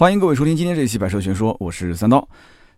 [0.00, 2.26] 欢迎各位收听今天这一期《百车全说》，我是三刀。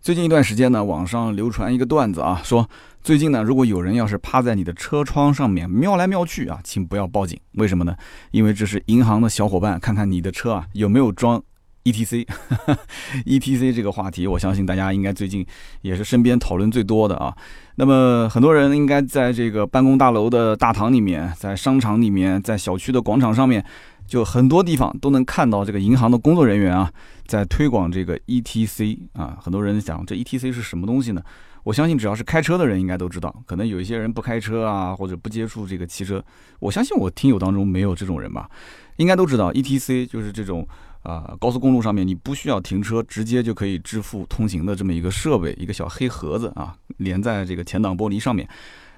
[0.00, 2.68] 最近一段时间呢，网上流传一个段子啊，说
[3.00, 7.38] 最近呢，如果有人要是趴在你的车窗上面瞄来瞄去啊，请不要报警。
[7.52, 7.94] 为什么呢？
[8.32, 11.40] 因为这是银行的小伙伴看看你的车啊有没有装
[11.84, 12.26] ETC。
[13.24, 15.46] ETC 这个话题，我相信大家应该最近
[15.82, 17.32] 也是身边讨论最多的啊。
[17.76, 23.64] 那么很多人应该在这个办公大楼的大堂里面，在商场里面，在小区的广场上面。
[24.06, 26.92] 就很多地方都能看到这个银行的工作人员啊，
[27.26, 29.38] 在推广这个 ETC 啊。
[29.40, 31.22] 很多人讲这 ETC 是什么东西呢？
[31.64, 33.34] 我相信只要是开车的人应该都知道。
[33.46, 36.22] 可能有一些人不开车啊，或者不接触这个汽车，
[36.58, 38.50] 我相信我听友当中没有这种人吧，
[38.96, 40.66] 应该都知道 ETC 就是这种
[41.04, 48.48] 啊高速公路上面你不需要停车，直接就可以支付通行的这么一个设备，一个小黑盒子啊，连在这个前挡玻璃上面。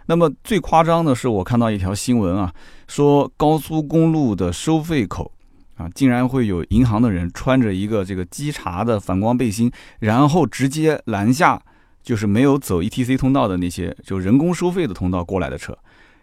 [0.06, 2.52] 那么最夸张的是，我看到一条新闻啊，
[2.86, 5.32] 说高速公路的收费口
[5.76, 11.60] 啊，竟然会有银行的人穿着一个这个稽查的反光背心，然后直接拦下
[12.02, 15.76] 就是没有走 ETC 通道的那些就人工收费的通道过来的车，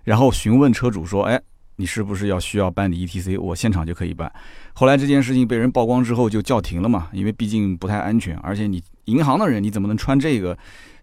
[0.03, 1.41] 然后询问车主说：“哎，
[1.75, 3.39] 你是不是要需要办理 ETC？
[3.41, 4.31] 我现场就可以办。”
[4.73, 10.57] 后来这件事情被人曝光之后就叫停了嘛，因为毕竟不太安全，而且你银行的人你怎么能穿这个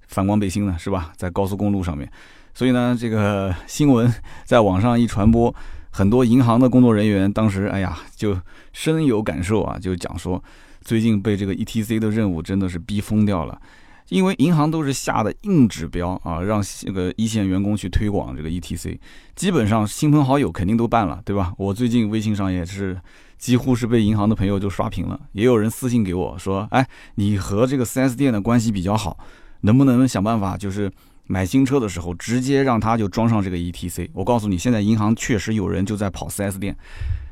[0.06, 0.76] 反光背心呢？
[0.78, 1.12] 是吧？
[1.16, 2.10] 在高速公路上面。
[2.58, 4.12] 所以呢，这个新闻
[4.44, 5.54] 在网上一传播，
[5.92, 8.36] 很多银行的工作人员当时，哎呀，就
[8.72, 10.42] 深有感受啊，就讲说，
[10.80, 13.60] 最近被这个 ETC 的任务真的是逼疯掉了，
[14.08, 18.98] 因为银行都是下的硬指标啊，让这个一线员工去推广这个 ETC，
[19.36, 21.52] 基本上亲朋好友肯定都办了，对吧？
[21.58, 23.00] 我最近微信上也是，
[23.38, 29.16] 几乎是被银行的朋友就刷屏了，也有人私信给我说，哎，你和这个 4S 店的关系比较好，
[29.60, 30.90] 能不能想办法就是。
[31.28, 34.08] 买新车的时候，直接让他就装上这个 ETC。
[34.12, 36.76] 我告诉你，现在银行确实有人就在跑 4S 店。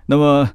[0.06, 0.48] 那么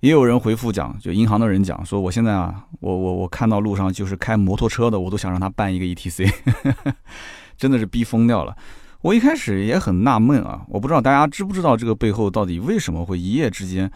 [0.00, 6.30] 也有人回复讲，就银行的人讲说，我现在啊，我我我看到路上就是开摩托车的，我都想让他办一个 ETC，
[7.56, 8.54] 真的是逼疯掉了。
[9.00, 13.88] 我一开始也很纳闷啊，我不知道大家知不知道这个背后到底为什么会一夜之间，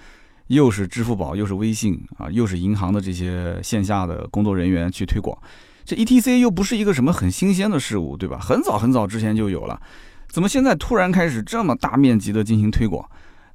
[0.46, 5.36] 又是支付宝，又是微信啊，又是银行的这些线下的工作人员去推广。
[5.84, 8.38] 这 E T C 又不是一个什么很新鲜的事物，对吧？
[8.38, 9.80] 很早很早之前就有了，
[10.28, 13.04] 怎么现在突然开始这么大面积的进行推广？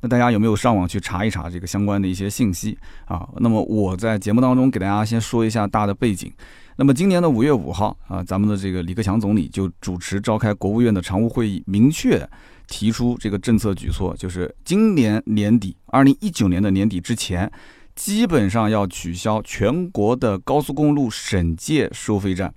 [0.02, 3.28] 那大家有没有上网去查一查这个相关的一些信息啊？
[3.38, 6.32] 那么我在节目当中给大家先说一下大的背景。
[6.76, 12.28] 那么今年的五月五号啊，咱们的这个李克强总理就主持召开国务院的常务会议，明确
[12.68, 17.52] 提出这个政策举措，就是今年年底，二零一九年的年底之前。
[17.97, 22.53] 基本上要取消全国的高速公路省界收费站。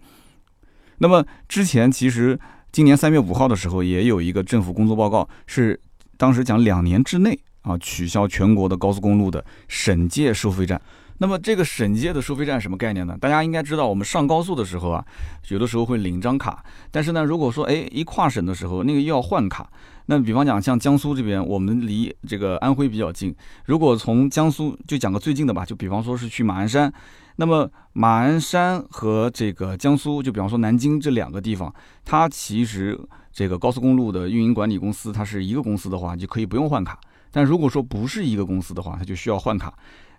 [0.99, 2.39] 那么之前其实
[2.71, 5.81] 今年三月五号的时候，也有一个政府工作报告，是
[6.19, 10.81] 当时讲两年之内啊取消全国的高速公路的省界收费站。
[11.21, 13.15] 那么这个省界的收费站什么概念呢？
[13.21, 15.05] 大家应该知道，我们上高速的时候啊，
[15.49, 19.71] 有的时候会领张卡，但是呢，如果说哎一跨省的时候，那个又要换卡。
[20.07, 23.35] 那比方讲，像江苏这边，我们离这个安徽比较近。
[23.67, 26.91] 如果从江苏就讲个最近的吧，就比方说是去马鞍山，
[27.37, 31.73] 那么马鞍山和这个江苏，就比方说南京这两个地方，
[32.03, 32.99] 它其实
[33.31, 36.99] 这个高速公路的运营管理公司，它是一个公司的话，就可以不用换卡。
[37.31, 39.73] 但如果说不是一个公司的话，它就需要换卡。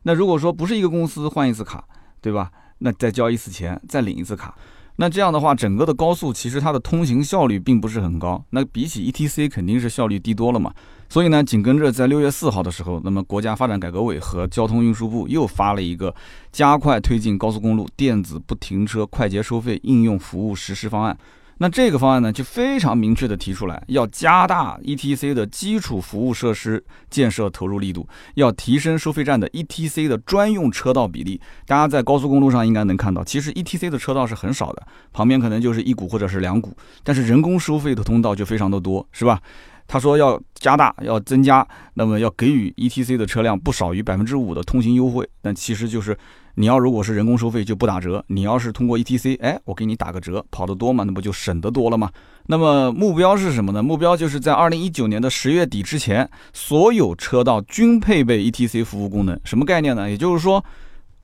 [0.04, 1.84] 那如果说不是一个公司换一次卡，
[2.22, 2.52] 对吧？
[2.80, 4.56] 那再交一次钱，再领一次卡。
[4.98, 8.44] 那这样的话，整个的高速其实它的通行效率并不是很高。
[8.50, 10.74] 那比起 ETC 肯定是效率低多了嘛。
[11.10, 16.14] 所以呢，紧跟着在六月四号的时候，那么国家发展改革委和交通运输部又发了一个
[16.52, 21.18] 加快推进高速公路电子不停车快捷收费应用服务实施方案。
[21.62, 31.40] 那这个方案呢，就非常明确的提出来，要加大 ETC 的基础服务设施建设投入力度，要提升收费站的 ETC 的专用车道比例。
[31.68, 34.82] 大家在高速公路上应该能看到，其实 ETC 的车道是很少的，
[35.14, 39.40] 旁边可能就是一股或者是两股，但是人工收费的通道就非常的多，是吧？
[39.88, 46.18] 他说要加大，要增加，那么要给予 ETC 的车辆不少于百分之五的通行优惠，但其实就是。
[46.56, 52.10] 你要如果是人工收费就不打折，你要是通过 ETC，哎，我给你打个折，跑得多嘛，那不就省得多了吗？
[52.48, 53.82] 那么目标是什么呢？
[53.82, 59.40] 目标就是在二零一九年的十月底之前，所有车道均配备 ETC 服务功能。
[59.44, 60.10] 什么概念呢？
[60.10, 60.64] 也就是说，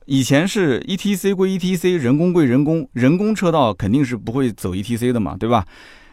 [0.06, 5.66] 以前是 ETC 归 ETC，人工归人工，人工车道肯定是不会走 ETC 的嘛，对吧？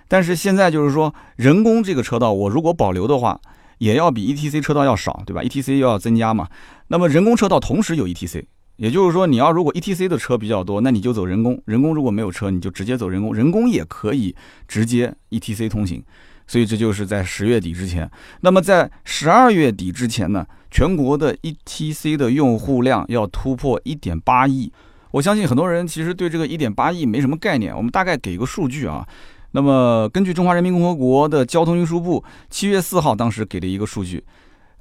[0.07, 3.39] 但是现在就是说，人工这个车道我如果保留的话，
[3.77, 6.47] 也要比 ETC 车道要少，对吧？ETC 又要增加嘛，
[6.87, 8.43] 那么人工车道同时有 ETC。
[8.77, 13.33] 也就是说，你要如果 E T C 的车比较多，那你就走人工；人工如果没有车，你就直接走人工。
[13.33, 14.35] 人工也可以
[14.67, 16.03] 直接 E T C 通行。
[16.47, 18.09] 所以这就是在十月底之前。
[18.41, 24.71] 那么在十二月底之前呢，全国的 E T C 的用户量要突破一点八亿。
[25.11, 27.75] 我相信很多人其实对这个一点八亿没什么概念。
[27.75, 29.07] 我们大概给一个数据啊，
[29.51, 34.23] 那么根据中华人民共和国的交通运输部七月四号当时给的一个数据，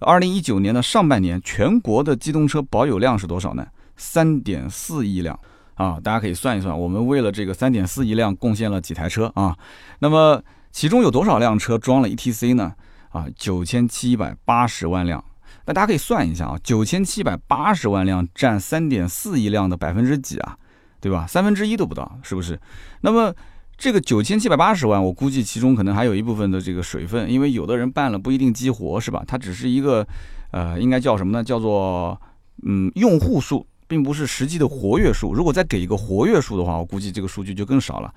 [0.01, 3.65] 二零一九年的上半年全国的机动车保有量是多少呢？
[3.97, 5.39] 三点四亿辆
[5.75, 9.57] 啊，大家可以算一算，我们为了这个三点四亿辆贡献了几台车啊？
[10.01, 12.75] 那么其中有多少辆车装了 ETC 呢？
[13.11, 15.25] 啊，九千七百八十万辆。
[15.67, 20.59] 那大家可以算一下啊，九千七百八十万辆占三点四亿辆的百分之几啊？
[21.01, 21.27] 对吧？
[21.27, 22.59] 三分之一都不到，是不是？
[23.03, 23.35] 那么
[23.77, 29.23] 这个九千七百八十万，我估计其中可能还有一部分的这个水分，因为有的人办了不一定激活，是吧？
[29.27, 30.07] 它只是一个，
[30.51, 31.45] 呃，应该叫什么呢？
[31.45, 32.21] 叫做
[32.67, 35.33] 嗯用户数，并不是实际的活跃数。
[35.33, 38.15] 如果再给一个活跃数的话，我估计这个数据就更少了。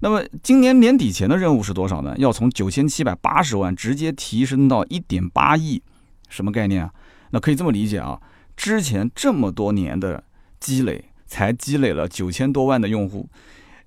[0.00, 2.14] 那么今年年底前的任务是多少呢？
[2.18, 5.82] 要从九千七百八十万直接提升到一点八亿。
[6.28, 6.92] 什么概念啊？
[7.30, 8.20] 那可以这么理解啊，
[8.56, 10.22] 之前这么多年的
[10.60, 13.28] 积累，才积累了九千多万的用户，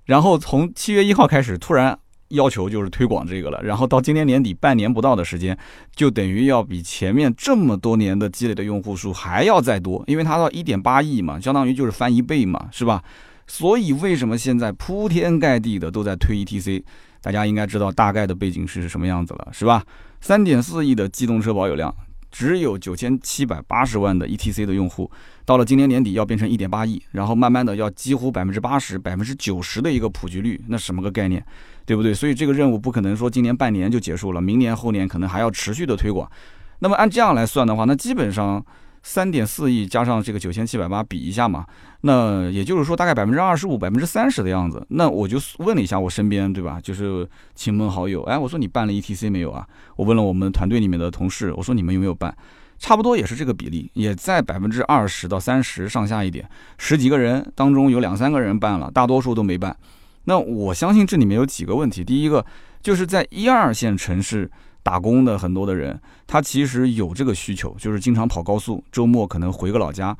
[0.04, 1.98] 然后从七月一号开始突然
[2.32, 5.56] 要求就是推广这个了，然后到今年年底半年不到的时间，
[5.94, 13.02] 就等于要比前面这么多年的积累的用户数还要再多，因为它到一点八亿嘛，相当于就是翻一倍嘛，是吧？
[13.46, 16.82] 所以为什么现在铺天盖地的都在推 ETC？
[17.20, 19.84] 大家应该知道大概的背景是什么样子了，是吧？
[20.20, 21.94] 三点四亿的机动车保有量。
[22.30, 25.10] 只有九千七百八十万的 ETC 的用户，
[25.44, 31.44] 到了今年年底要变成一点八亿，然后慢慢的要几乎百分之八十、百分之九十的一个普及率，那什么个概念，
[31.84, 32.12] 对不对？
[32.14, 36.30] 所以这个任务不可能说今年半年就结束了，明年后年可能还要持续的推广。
[36.78, 38.64] 那么按这样来算的话，那基本上。
[39.04, 41.66] 三点四亿加上这个九千七百八比一下嘛，
[42.02, 44.86] 那也就是说大概百分之二十五、百分之三十的样子。
[44.90, 46.78] 那我就问了一下我身边，对吧？
[46.80, 49.66] 就是亲朋好友，哎，我说你办了 ETC 没有啊？
[49.96, 52.32] 我问了我们团队里面的同事，我说你们有没有办？
[52.78, 56.48] 差不多也是这个比例，也在百分之二十到三十上下一点。
[56.78, 59.76] 十几个人当中有两三个人办了，大多数都没办。
[60.24, 62.44] 那我相信这里面有几个问题，第一个
[62.80, 64.50] 就是在一二线城市。
[64.84, 65.96] 打工的很多的人，
[66.26, 70.18] 他其实有这个需求，就是经常跑高速，周末可能回个老家。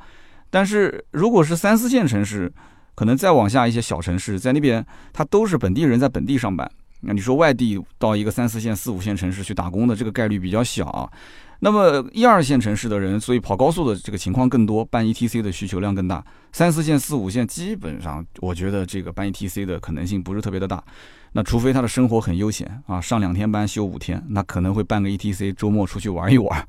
[0.49, 2.49] 但是如果是三四线城市，
[2.95, 6.71] 可能再往下一些小城市，在那边他都是本地人在本地上班。
[7.01, 11.11] 那你说外地到一个三四线、四五线城市去打工的这个概率比较小。
[11.59, 16.23] 那么一二线城市的人，所以跑高速的这个情况更多，办 ETC 的需求量更大。
[16.51, 20.83] 三四线、四五线基本上，我觉得这个办 ETC 的可能性不是特别的大。
[21.31, 26.67] 那除非他的生活很悠闲啊，上两天班休五天，那可能会办个 ETC，周末出去玩一玩。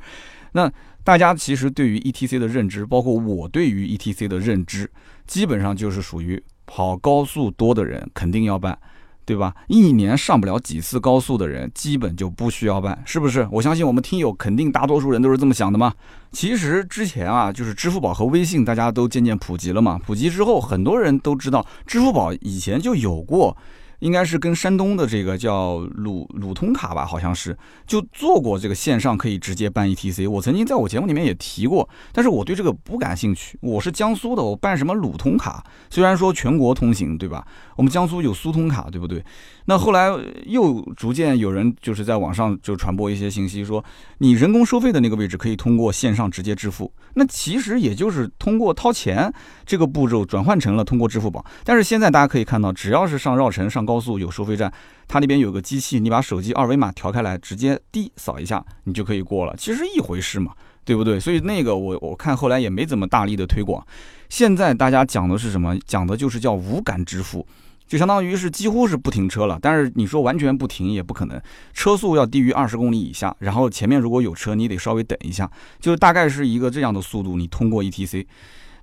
[0.52, 0.72] 那
[1.02, 4.90] 大家其实对于 ETC 的认知，包括我对于 ETC 的认知，
[5.26, 8.78] 基本上就是属于跑高速多的人肯定要办。
[9.24, 9.54] 对吧？
[9.68, 13.46] 一年上不了几次高速的人，基本就不需要办，是不是？
[13.50, 15.92] 我相信我们听友肯定大多数人都是这么想的嘛。
[16.32, 19.98] 其实之前啊，就是支付宝和微信，大家都渐渐普及了嘛。
[20.04, 23.56] 普及之后，很多人都知道，支付宝以前就有过。
[24.04, 27.56] 应该是跟山东的这个叫鲁鲁通卡吧，好像是
[27.86, 30.30] 就做过这个线上可以直接办 ETC。
[30.30, 33.58] 我曾经在我节目里面也提过，但是我对这个不感兴趣。
[33.62, 35.64] 我是江苏的，我办什么鲁通卡？
[35.88, 37.46] 虽然说全国通行，对吧？
[37.76, 39.24] 我们江苏有苏通卡，对不对？
[39.64, 40.10] 那后来
[40.44, 43.82] 又逐渐有人就是在网上就传播一些信息，说
[44.18, 46.92] 你人工收费的那个位置可以通过线上直接支付。
[47.14, 49.32] 那其实也就是通过掏钱
[49.64, 51.42] 这个步骤转换成了通过支付宝。
[51.64, 54.72] 但是现在大家可以看到，只要是上绕城、上高高速有收费站，
[55.06, 59.54] 它那边有个机器，你把手机二维码调开来，直接滴扫一下，你就可以过了。
[59.56, 60.52] 其实一回事嘛，
[60.84, 61.20] 对不对？
[61.20, 63.86] 所以那个我我看后来也没怎么大力的推广。
[64.28, 65.78] 现在大家讲的是什么？
[65.86, 67.46] 讲的就是叫无感支付。
[67.86, 71.40] 就相当于是几乎是不停车了，但是你说完全不停也不可能，
[71.72, 75.48] 车速要低于二十公里以下，然后前面如果有车，你得稍微等一下，
[75.78, 78.26] 就大概是一个这样的速度，你通过 ETC。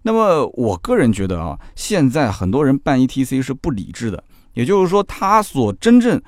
[0.04, 6.22] 那么我个人觉得啊，现在很多人办 ETC 是不理智的，也就是说他所真正。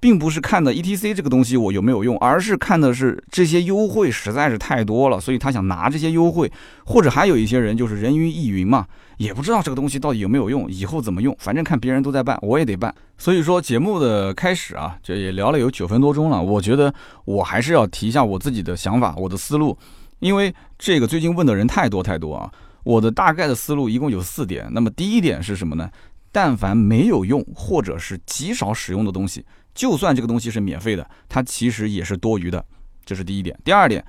[0.00, 6.48] 并不是看的 ETC 这个东西我有没有用，而是看的是这些优惠实在是太多了，所以他想拿这些优惠，
[6.86, 12.94] 或者还有一些人就是人云亦云嘛，也不知道这个东西到底有没有用，以后怎么用，反正看别人都在办，我也得办。
[13.16, 16.94] 所以说节目的开始啊，这也聊了有九分多钟了，我觉得
[17.24, 19.76] 我还是要提一下我自己的想法，我的思路，
[20.20, 22.48] 因为这个最近问的人太多太多啊，
[22.84, 24.68] 我的大概的思路一共有四点。
[24.70, 25.90] 那么第一点是什么呢？
[26.40, 29.44] 但凡没有用或者是极少使用的东西。
[29.74, 32.64] 就算这个东西是免费的，它其实也是多余的，
[33.04, 33.58] 这是第一点。
[33.64, 34.04] 第二点，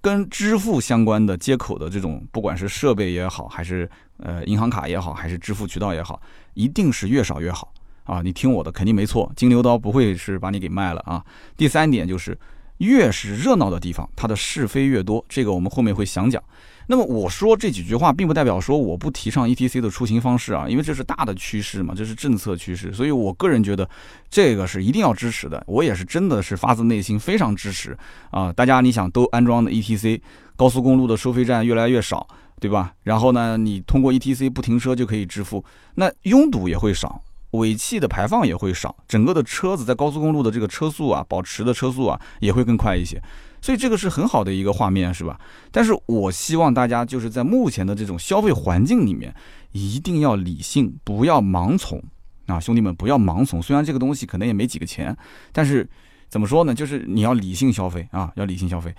[0.00, 3.86] 跟支付相关的接口的这种，不管是设备也好，还是
[4.16, 6.18] 呃银行卡也好，还是支付渠道也好，
[6.54, 7.70] 一定是越少越好
[8.04, 8.22] 啊！
[8.22, 11.22] 你听我的，肯定没错，金牛刀不会是把你给卖了啊。
[11.54, 12.38] 第三点就是。
[12.78, 15.24] 越是热闹的地方，它的是非越多。
[15.28, 16.42] 这个我们后面会详讲。
[16.86, 23.88] 那么我说这几句话，并不代表说我不提倡 E T C 的出行方式啊，因为这是大的趋势嘛，这是政策趋势，所以我个人觉得
[24.28, 25.62] 这个是一定要支持的。
[25.66, 27.96] 我也是真的是发自内心非常支持
[28.30, 28.52] 啊！
[28.52, 30.20] 大家你想都安装的 E T C，
[30.56, 32.26] 高速公路的收费站越来越少，
[32.60, 32.92] 对吧？
[33.02, 35.64] 然后呢，你通过 E T C 不停车就可以支付，
[35.94, 37.22] 那拥堵也会少，
[37.52, 43.22] 尾气的排放也会少，整个的车子在高速公路的这个车速啊，保持的车速啊也会更快一些。
[43.64, 45.40] 所以这个是很好的一个画面，是吧？
[45.72, 49.34] 但是我希望大家就是在目前的这种消费环境里面，
[49.72, 51.98] 一定要理性，不要盲从
[52.44, 53.62] 啊，兄弟们不要盲从。
[53.62, 55.16] 虽然这个东西可能也没几个钱，
[55.50, 55.88] 但是
[56.28, 56.74] 怎么说呢？
[56.74, 58.94] 就是你要理性消费啊，要理性消费。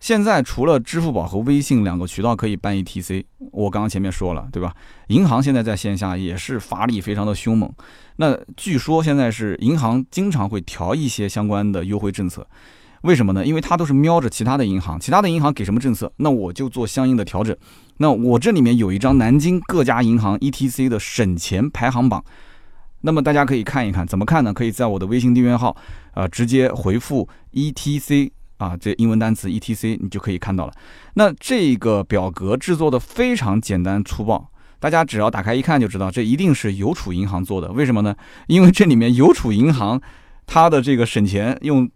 [0.00, 4.74] 现在除了支付宝和微信两个渠道可以办 ETC，我刚刚前面说了，对吧？
[5.06, 7.72] 银行现在在线下也是发力非常的凶猛。
[8.16, 12.44] 那据说现在是银行经常会调一些相关的优惠政策。
[13.02, 13.46] 为什么呢？
[13.46, 17.56] 因为它都是瞄着其他的银行，其他的银行给什么政策，那我就做相应的调整。
[17.96, 22.22] 那我这里面有一张南京各家银行 ETC 的省钱排行榜，
[23.00, 24.52] 那么大家可以看一看，怎么看呢？
[24.52, 25.74] 可以在我的微信订阅号，
[26.12, 30.72] 呃，直接回复 ETC 啊，这英文单词 ETC，你就可以看到了。
[31.14, 37.72] 那这个表格制作的非常简单粗暴，大家只要打开一看就知道，这一定是邮储银行做的。
[37.72, 38.14] 为什么呢？
[38.46, 39.98] 因为这里面邮储银行
[40.46, 41.90] 它的这个省钱用。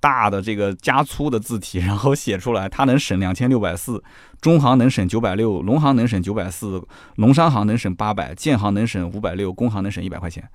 [0.00, 4.02] 大的这个加粗的字体， 然后写出来，它能省两千六百四，
[4.40, 6.82] 中行能省九百六，农行能省九百四，
[7.16, 10.48] 农商行能省八百，建行能省五百六，工行能省一百块钱，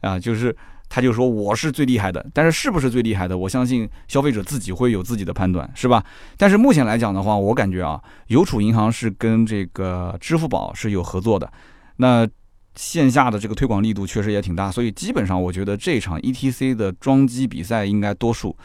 [0.00, 0.56] 啊，就是
[0.88, 6.04] 他就说我是最厉害的，但是是不是最厉害的，我相信消费者自己会有自己的判断，是吧？
[6.36, 11.52] 但是目前来讲的话，我感觉啊，邮储银行是跟这个支付宝是有合作的，
[11.96, 12.26] 那
[12.74, 18.56] 线下的这个推广力度确实也挺大，所以基本上我觉得这场 ETC 的装机比赛应该多数。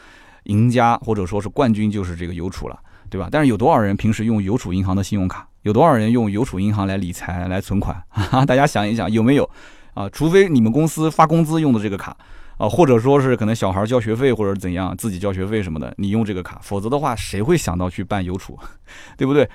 [0.44, 2.78] 赢家或者说是冠军就是这个邮储了，
[3.10, 3.28] 对吧？
[3.32, 5.44] 但是有多少人平时用邮储银行的信用卡？
[5.62, 8.00] 有多少人用邮储银行来理财、来存款？
[8.46, 9.50] 大家想一想，有没有
[9.94, 10.08] 啊？
[10.10, 12.16] 除非你们公司发工资用的这个卡
[12.58, 18.56] 啊，或者说是可能小孩交学费或者怎样，自己交学费什么的，你用这个卡，否则的话，谁会想到去办邮储，
[19.18, 19.50] 对不对？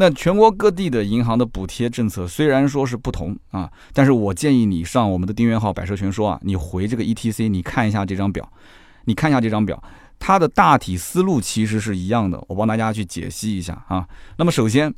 [0.00, 8.48] 那全国各地的银行的补贴政策虽然说是不同啊，但是我建议你上我们的订阅号“百车全说”啊，你回这个 ETC，你看一下这张表，
[9.06, 9.82] 你看一下这张表。
[10.20, 14.06] 它的大体思路其实是一样的，我帮大家去解析一下啊。
[14.36, 14.94] 那么首先，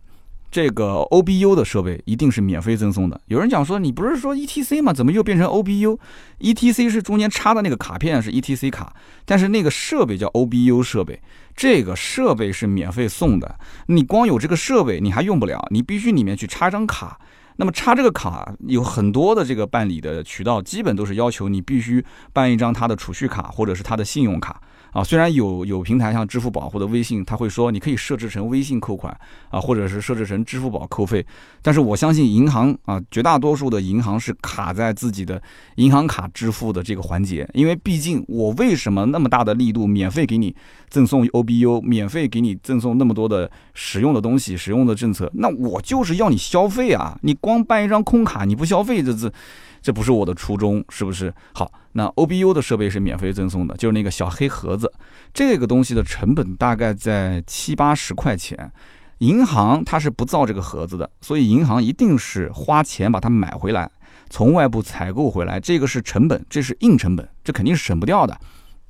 [0.50, 3.18] 这个 OBU 的设备一定是免费赠送的。
[3.26, 4.92] 有人讲说，你不是说 ETC 吗？
[4.92, 11.20] 怎么又变成 OBU？ETC 是中间插的那个卡片是 ETC 卡，但是那个设备叫 OBU 设备，
[11.60, 13.58] 这个设备是免费送的。
[13.88, 17.20] 你光有这个设备你还用不了，你必须里面去插张卡。
[17.56, 22.02] 那么插这个卡有很多的这个办理的渠道，基本都是要求你必须
[22.32, 24.58] 办一张他的储蓄卡或者是他的信用卡。
[24.92, 29.16] 啊，虽然有有平台像支付宝或者微信，他会说你可以设置成微信扣款
[29.48, 31.24] 啊，或者是设置成支付宝扣费，
[31.62, 35.40] 但是我相信银行啊，绝大多数的银行是卡在自己的
[35.76, 40.54] 银行卡支付的这个环节，因为毕竟我为什么那么大的力度免费给你
[40.88, 49.32] 赠送 OBU，免费给你赠送那么多的使用的东西、使用的政策，那我就是要你消费啊，你光办一张空卡你不消费，这这。
[49.82, 51.32] 这不是我的初衷，是不是？
[51.54, 54.92] 好，那 OBU 的设备是免费赠送的，就是那个小黑盒子，
[55.32, 58.70] 这个东西的成本大概在七八十块钱。
[59.18, 63.90] 银行它是不造这个盒子的，所以银行一定是花钱把它买回来，
[64.30, 68.34] 从外部采购回来，这个是成本，这是硬成本，这肯定是省不掉的。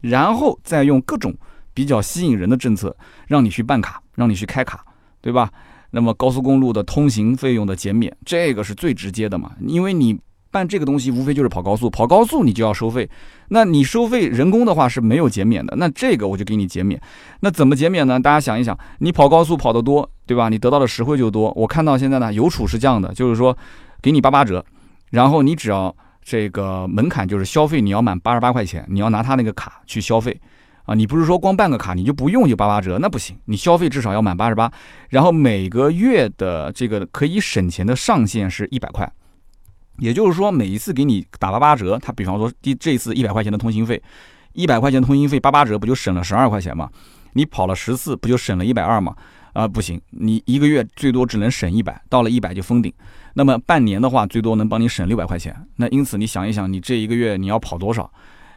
[0.01, 1.35] 然后再用各种
[1.75, 4.85] 比较吸引人的政策，让你去办卡，让你去开卡，
[5.21, 5.51] 对吧？
[5.91, 10.19] 那么高速公路的通行费用的减免，这个是最直接的嘛，因为你。
[10.50, 13.09] 办这个东西无非就是跑高速，跑高速你就要收费，
[13.49, 17.00] 那你收费人工的话是没有减免的，那这个我就给你减免。
[17.40, 18.19] 那怎么减免呢？
[18.19, 20.49] 大家想一想，你跑高速跑得多，对吧？
[20.49, 21.52] 你得到的实惠就多。
[21.57, 23.57] 我看到现在呢，邮储是这样的，就是说
[24.02, 24.64] 给你八八折，
[25.11, 30.40] 然后你只要这个门槛就是消费你要满八十八块钱，你要拿他那个卡去消费
[30.85, 34.73] 啊，你不是说光办个卡你就不用就八八折，那不行，你消费至少要满八十八，
[35.11, 39.11] 然后每个月的这个可以省钱的上限是一百块。
[40.00, 44.02] 也就是说，每一次给你打八八折，他比方说第这次一百块钱的通行费，
[44.54, 46.90] 一百块钱通行费八八折，不就省了十二块钱吗？
[47.35, 49.14] 你跑了十次，不就省了一百二吗？
[49.52, 52.92] 啊，不行，你一个月最多只能省一百，到了一百就封顶。
[53.35, 55.54] 那么半年的话，最多能帮你省六百块钱。
[55.76, 58.11] 那因此你想一想，你这一个月你要跑多少？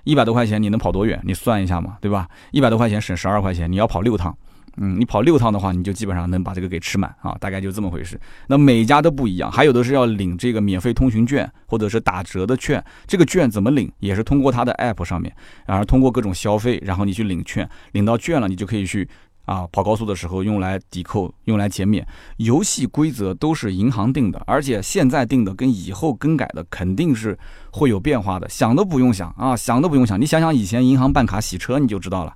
[0.03, 1.19] 一百多块钱你能跑多远？
[1.23, 2.27] 你算一下嘛，对吧？
[2.51, 4.35] 一百多块钱省十二块钱，你要跑六趟，
[4.77, 8.19] 嗯，你跑六趟的话，你就基本上能把这个给吃满啊，大概就这么回事。
[8.47, 12.83] 那每家都不一样，还有的是要领这个免费通行券，或者是打折的券。
[13.05, 15.31] 这个券怎么领，也是通过它的 app 上面，
[15.67, 19.07] 然后通过各种消费，然后你去领券，领到券了，你就可以去
[19.45, 22.03] 啊跑高速的时候用来抵扣，用来减免。
[22.37, 27.37] 游戏规则都是银行定的，而且现在定的跟以后更改的肯定是
[27.71, 32.35] 会有变化的，想都不用想啊，想都不用想，你想想以前银行办卡洗车你就知道了。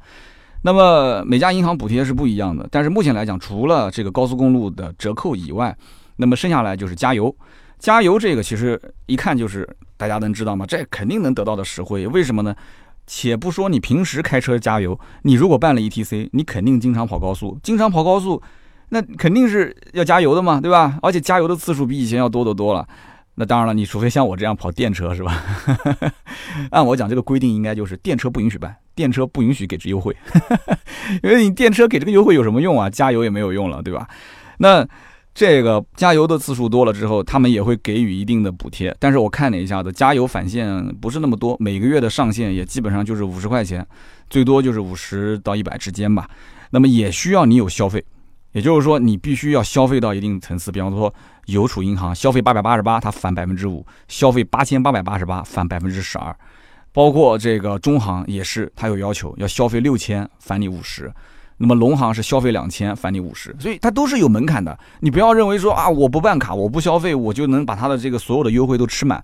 [0.67, 5.73] 那么每家银行补贴是不一样的，但是目前来讲，除了这个高速公路的折扣以外，
[6.17, 7.33] 那么剩下来就是加油。
[7.79, 10.65] 加油这个其实一看就是大家能知道吗？
[10.67, 12.05] 这肯定能得到的实惠。
[12.07, 12.53] 为什么呢？
[13.05, 18.41] 且不说你平时开车加油，你如果办了 ETC，你肯定经常跑高速，经常跑高速，
[18.89, 20.99] 那肯定是要加油的嘛，对吧？
[21.01, 22.85] 而且加油的次数比以前要多得多了。
[23.39, 25.43] 那当然了，你除非像我这样跑电车是吧？
[26.71, 30.15] 按我讲，这个规定应该就是电车不允许办，电车不允许给这优惠，
[31.21, 32.89] 因为你电车给这个优惠有什么用啊？
[32.89, 34.09] 加油也没有用了，对吧？
[34.57, 34.83] 那
[35.35, 38.95] 这个加油的次数多了之后，他们也会给予一定的补贴。
[38.99, 43.85] 但是我看了一下子，加油返现不是那么多，每个月的上限也基本上就是五十块钱，
[44.31, 46.27] 最多就是五十到一百之间吧。
[46.71, 48.03] 那么也需要你有消费。
[48.57, 51.13] 也就是说，你必须要消费到一定层次，比方说
[51.45, 56.35] 邮储银行消费八百八十八，它返百分之五；消费八千八百八十八，返百分之十二。
[56.91, 61.13] 包括这个中行也是，它有要求，要消费六千返你五十。
[61.57, 64.75] 那么农行是消费两千返你五十，所以它都是有门槛的。
[65.01, 69.23] 你不要认为说啊，我不办卡，我不消费，我就能把它的这个所有的优惠都吃满。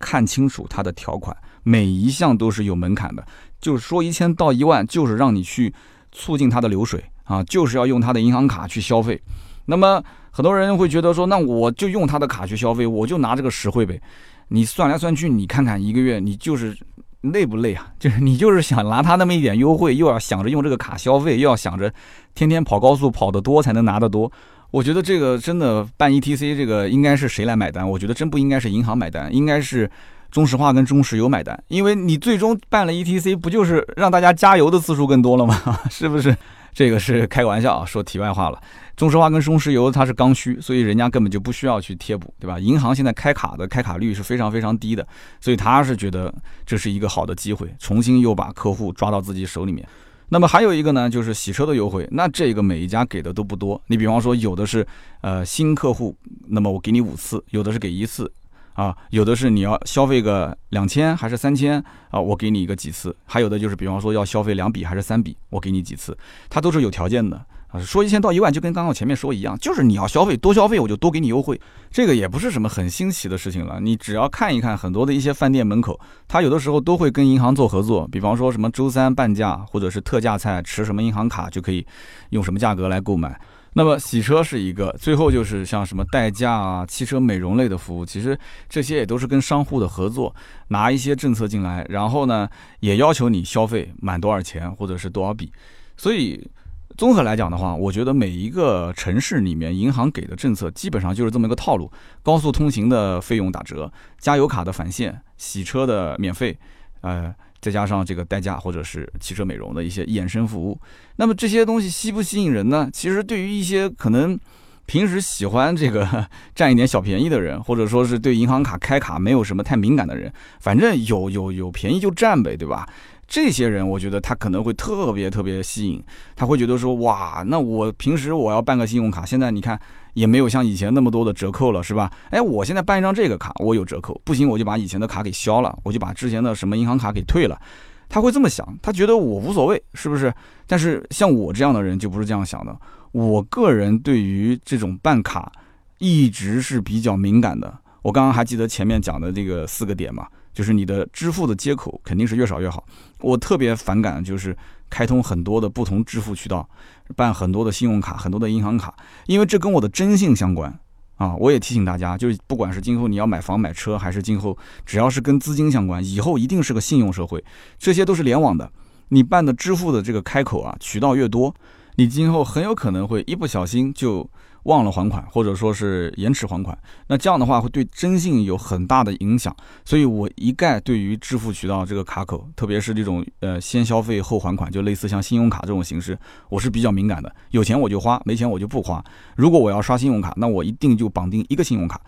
[0.00, 3.24] 看清楚它的条款，每一项都是有门槛的。
[3.60, 5.72] 就是说一千到一万，就是让你去
[6.10, 7.04] 促进它的流水。
[7.24, 9.20] 啊，就是要用他的银行卡去消费，
[9.66, 14.00] 那么很多人会觉得说，那我就用他的卡去消费，我就拿这个实惠呗。
[14.48, 16.76] 你算来算去，你看看一个月你就是
[17.20, 17.86] 累不累啊？
[17.98, 21.92] 就是你就是想拿他那么一点优惠，又要想着用这个卡消费，又要想着
[22.34, 24.30] 天天跑高速跑得多才能拿得多。
[24.70, 27.88] 我觉得这个真的办 ETC 这个应该是谁来买单？
[27.88, 29.90] 我觉得真不应该是银行买单，应该是
[30.30, 35.54] 中石化跟中石油买单，因为你最终办了 ETC，不就是让大家加油的次数更多了吗？
[35.90, 36.34] 是不是？
[36.72, 38.60] 这个是开个玩笑啊，说题外话了。
[38.96, 42.58] 中石化跟中石油它是刚需，所以人家根本就不需要去贴补，对吧？
[42.58, 45.06] 银行现在开卡的开卡率是非常非常低的，
[45.40, 46.32] 所以他是觉得
[46.64, 49.86] 这是一个好的机会，重新又把客户抓到自己手里面。
[50.28, 53.80] 那么还有一个呢，就是洗车的优惠，那这个每一家给的都不多。
[53.88, 54.86] 你比方说有的是
[55.20, 56.16] 呃新客户，
[56.48, 58.30] 那么我给你五次，有的是给一次。
[58.74, 66.16] 啊，有的是你要消费个两千还是三千啊，我给你一个几次；还有的就是比方说要消费两笔还是三笔，我给你几次，
[66.48, 67.36] 它都是有条件的
[67.68, 67.80] 啊。
[67.80, 71.60] 说一千到一万，就跟刚刚前面说一样，就是你要消费多消费，我就多给你优惠。
[71.90, 81.86] 这个也不是什么很新奇的事情了，你只要看一看很多的一些饭店门口，它有的时候都会跟银行做合作，比方说什么周三半价或者是特价菜，持什么银行卡就可以
[82.30, 83.38] 用什么价格来购买。
[83.74, 90.34] 那么洗车是一个，最后就是像什么代驾啊、汽车美容类的服务，其实这些也都是跟商户的合作，
[90.68, 92.48] 拿一些政策进来，然后呢，
[92.80, 95.50] 也要求你消费满多少钱或者是多少笔。
[95.96, 96.50] 所以
[96.98, 101.90] 综合来讲的话，我觉得每一个城市里面银行给的政策基本上就是这么一个套路：
[102.22, 106.58] 高速通行的费用打折，加油卡的返现，洗车的免费，
[107.00, 107.34] 呃。
[107.62, 110.78] 再加上这个代驾或者是汽车美容的一些衍生服务，
[111.14, 112.90] 那么这些东西吸不吸引人呢？
[112.92, 114.36] 其实对于一些可能
[114.84, 122.84] 平时喜欢这个占一点小便宜的人，或者说是对银行卡开卡没有什么太敏感的人，反正有有有便宜就占呗，对吧？
[123.28, 126.02] 这些人我觉得他可能会特别特别吸引，
[126.34, 129.80] 他会觉得说哇，那我平时我要办个信用卡，现在你看。
[130.14, 132.10] 也没有像以前那么多的折扣了，是吧？
[132.30, 137.60] 哎，我现在办一张这个卡，我有折扣，不行我就把以前的卡给消了，我就把之前的什么银行卡给退了。
[138.08, 140.32] 他会这么想，他觉得我无所谓，是不是？
[140.66, 142.76] 但是像我这样的人就不是这样想的。
[143.12, 145.50] 我个人对于这种办卡
[145.98, 147.72] 一直是比较敏感的。
[148.02, 152.84] 我刚刚还记得前面讲的这个四个点嘛，就是你的支付的接口肯定是越少越好。
[153.20, 154.54] 我特别反感就是
[154.90, 156.68] 开通很多的不同支付渠道。
[157.12, 158.94] 办很多的信用卡，很多的银行卡，
[159.26, 160.78] 因为这跟我的征信相关
[161.16, 161.34] 啊！
[161.36, 167.44] 我也提醒大家，就是不管是今后你要买房买车，还是今后只要是跟资金相关，以后一定是个信用社会，
[167.78, 168.70] 这些都是联网的。
[169.08, 171.54] 你办的支付的这个开口啊，渠道越多，
[171.96, 174.28] 你今后很有可能会一不小心就。
[174.64, 176.76] 忘了还款，或者说是延迟还款，
[177.08, 179.54] 那这样的话会对征信有很大的影响。
[179.84, 187.34] 所以我一概对于支付渠道这个卡口，特别是这种呃先消费后还款，就类似像信用卡这种形式，我是比较敏感的。
[187.50, 189.02] 有钱我就花，没钱我就不花。
[189.36, 192.00] 如果我要刷信用卡，那我一定就绑定一个信用卡。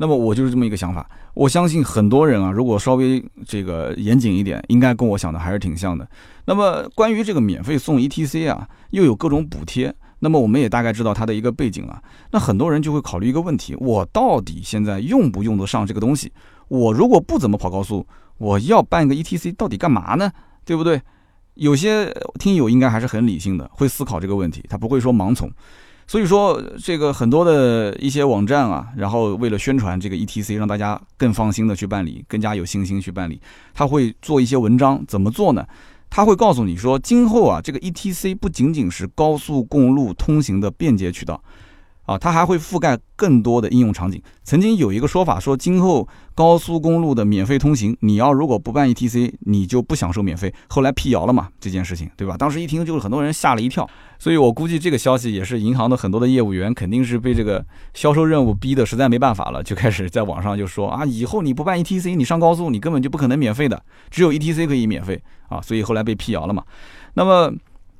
[0.00, 1.04] 那么我就是这么一个想法。
[1.34, 6.08] 我相信很多人啊，如果稍微这个严谨一点，应该跟我想的还是挺像的。
[6.44, 12.02] 那么关于这个免费送 ETC 啊，又有各种补贴，那么我们也大概知道它的一个背景了。
[12.30, 16.32] 那很多人就会考虑一个问题：我到底现在用不用得上这个东西？
[16.68, 18.06] 我如果不怎么跑高速，
[18.38, 20.30] 我要办个 ETC 到底干嘛呢？
[20.64, 21.00] 对不对？
[21.54, 25.50] 有些听友应该还是很理性的，会思考这个问题，他不会说盲从。
[26.06, 33.38] 所以说，这个很多的一些网站啊，然后为了宣传这个 ETC，让大家更放心的去办理，更加有信心去办理，
[33.74, 35.66] 他会做一些文章，怎么做呢？
[36.10, 41.42] 他会告诉你说，今后啊，这个 ETC 不仅仅是高速公路通行的便捷渠道。
[42.08, 44.20] 啊，它还会覆盖更多的应用场景。
[44.42, 50.50] 曾经有一个说法说，今后高速公路的免费通行，你要如果不办 ETC，你就不享受免费。
[50.70, 52.34] 后来辟谣了嘛，这件事情，对吧？
[52.38, 53.86] 当时一听就是很多人吓了一跳。
[54.18, 65.60] 所以我估计这个消息也是银行的很多的业务员肯定是被这个销售任务逼得实在没办法了，就开始在网上就说啊，以后你不办 ETC，你上高速你根本就不可能免费的，只有 ETC 可以免费啊。
[65.60, 66.64] 所以后来被辟谣了嘛。
[67.12, 67.52] 那么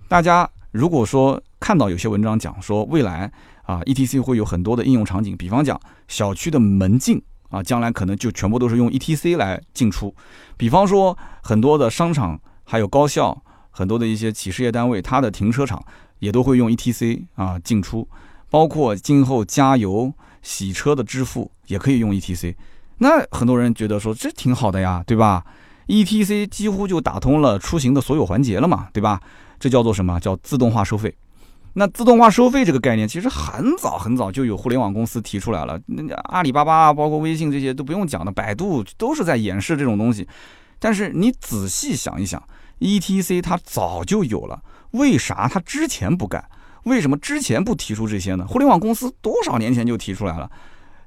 [0.09, 3.31] 大家如果说看到有些文章讲说未来。
[3.69, 5.79] 啊，ETC 会有很多的应用场景，比方讲
[6.09, 10.15] 小区的门禁啊，将来可能就全部都是用 ETC 来进出。
[10.57, 15.85] 比方说很多的商场，还有高校，很多的一些企事业单位，它的停车场
[16.19, 18.09] 也都会用 ETC 啊进出。
[18.49, 22.55] 包括今后加油、洗车的支付也可以用 ETC。
[22.97, 25.45] 那很多人觉得说这挺好的呀，对吧
[25.89, 29.21] ？ETC 几乎就打通了出行的所有环节了嘛，对吧？
[29.61, 31.15] 这叫做什么叫自动化收费？
[31.79, 35.79] 那自动化收费这个概念，其实很早很早就有互联网公司提出来了。
[35.87, 40.27] 那阿里巴巴包括微信这些都不用讲的，百度都是在演示这种东西。
[40.81, 42.43] 但是你仔细想一想
[42.81, 44.61] ，ETC 它早就有了，
[44.91, 46.45] 为啥它之前不干？
[46.83, 48.45] 为什么之前不提出这些呢？
[48.45, 50.51] 互联网公司多少年前就提出来了，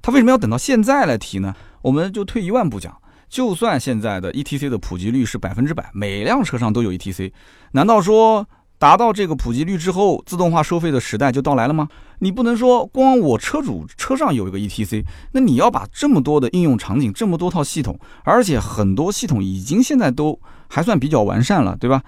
[0.01, 1.53] 它为什么要等到现在来提呢？
[1.81, 7.33] 我们就退一万步讲，就算现在的 ETC 的普及率是百分之百，每辆车上都有 ETC，
[7.73, 8.47] 难道说？
[8.81, 11.87] 达到这个普及率之后，自动化收费的时代就到来了吗？
[12.17, 22.01] 你不能说光我车主车上有一个 ETC，那你要把这么多的应用场景、这么多套系统，而且很多系统已经现在都还算比较完善了，对吧？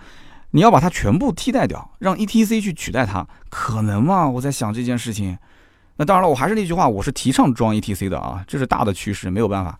[0.49, 4.27] 你要把它全部替代掉，让 ETC 去取代它，可能吗？
[4.27, 5.37] 我在想这件事情。
[5.97, 9.77] 那当然了，我还是那句话，我是提倡装 ETC 的啊，这是大的趋势，没有办法。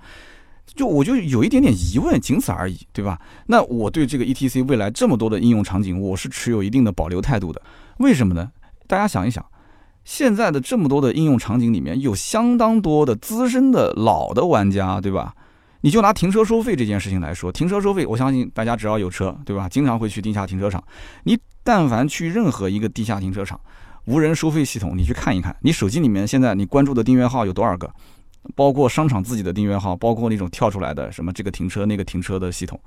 [0.65, 3.19] 就我就有一点点疑问，仅此而已，对吧？
[3.47, 7.61] 那我对这个 ETC 未来这么多的应用场景，我是持有一定的保留态度的。
[7.97, 8.51] 为什么呢？
[8.87, 9.45] 大家想一想，
[10.03, 15.35] 现在的这么多的应用场景里面有相当多的资深的老的玩家，对吧？
[15.81, 19.67] 你就拿停车收费这件事情来说，停车收费，我相信大家只要有车，对吧？
[19.69, 20.83] 经常会去地下停车场。
[21.23, 23.59] 你但凡去任何一个地下停车场，
[24.05, 27.93] 无人收费系统，你去看一看，你手机里面现在你关注的订阅号有多少个？
[28.55, 32.79] 包括商场自己的订阅号，包括那种跳出来的什么这个停车那个停车的系统。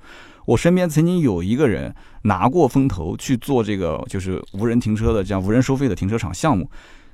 [0.45, 1.93] 我身边曾经有一个人
[2.23, 6.69] 拿过风投去做这个，就是无人停车的这样无人收费的停车场项目，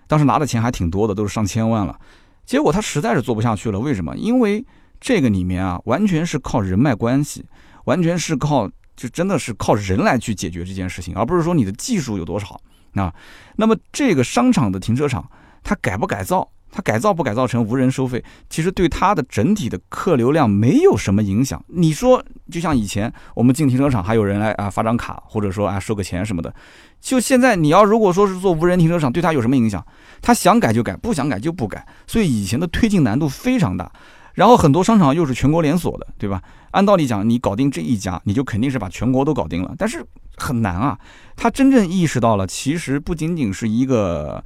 [0.07, 1.99] 当时拿的钱还挺多的，都是上千万了。
[2.45, 4.15] 结果他实在是做不下去了，为什么？
[4.17, 4.63] 因为
[4.99, 7.45] 这个里面啊，完全是靠人脉关系，
[7.85, 12.59] 完全是靠就真的是靠人来去解决这件事情，而不是说你的技术有多少
[12.95, 13.13] 啊。
[13.55, 15.27] 那么这个商场的停车场，
[15.63, 16.47] 它改不改造？
[16.75, 21.63] 它改造不改造成无人收费，其实对它的整体的客流量没有什么影响。
[21.67, 26.51] 你说，就像以前我们进停车场还有人来啊发张卡，或者说啊收个钱什么的，
[26.99, 29.85] 就现在你要如果说是做无人停车场，对他有什么影响？
[30.19, 31.85] 他想改就改，不想改就不改。
[32.07, 33.91] 所以以前的推进难度非常大。
[34.33, 36.41] 然后很多商场又是全国连锁的，对吧？
[36.71, 39.75] 按道理讲，你搞定这一家，你就肯定是把全国都搞定了。
[39.77, 40.03] 但是
[40.37, 40.97] 很难啊。
[41.35, 44.43] 他真正意识到了，其实不仅仅是一个。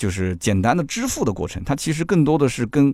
[0.00, 2.92] 就是简单的支付的过程，它其实更多的是跟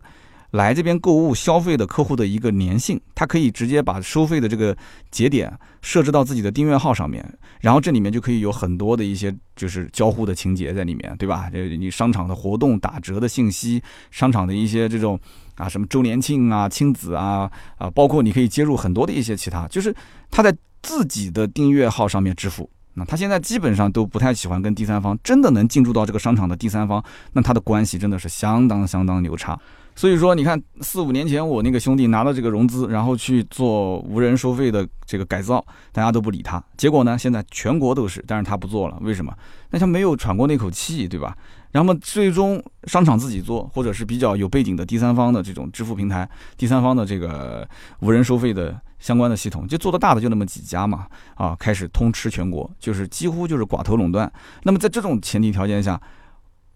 [0.50, 4.76] 来这边购物消费的客户的一个粘性，它可以直接把收费的这个
[5.12, 7.24] 节点设置到自己的订阅号上面，
[7.60, 11.48] 然后这里面就可以有很多的一些就是交互的情节在里面，对吧？
[11.52, 15.16] 这你商场的活动打折的信息，商场的一些这种
[15.54, 19.94] 啊什么周年庆啊、亲子啊啊，包括你可以接入很多的一些其他，就是
[20.28, 22.68] 他在自己的订阅号上面支付。
[22.96, 27.04] 那他现在基本上都不太喜欢跟第三方，真的能进驻到这个商场的第三方，
[27.34, 29.58] 那他的关系真的是相当相当牛叉。
[29.94, 36.62] 所以说，你看四五年前我那个兄弟拿了这个融资，然后去做无人收费的这个改造，大家都不理他。
[36.76, 39.32] 结果呢，现在全国都是，但是他不做了，为什么？
[39.70, 41.34] 那他没有喘过那口气，对吧？
[41.76, 47.68] 然后最终商场自己做，或者是比较有背景的第三方的这种支付平台，第三方的这个
[48.00, 54.32] 无人收费的相关的系统，就做的大的就那么几家嘛，啊，开始通吃全国，就是几乎就是寡头垄断。
[54.62, 56.00] 那么在这种前提条件下。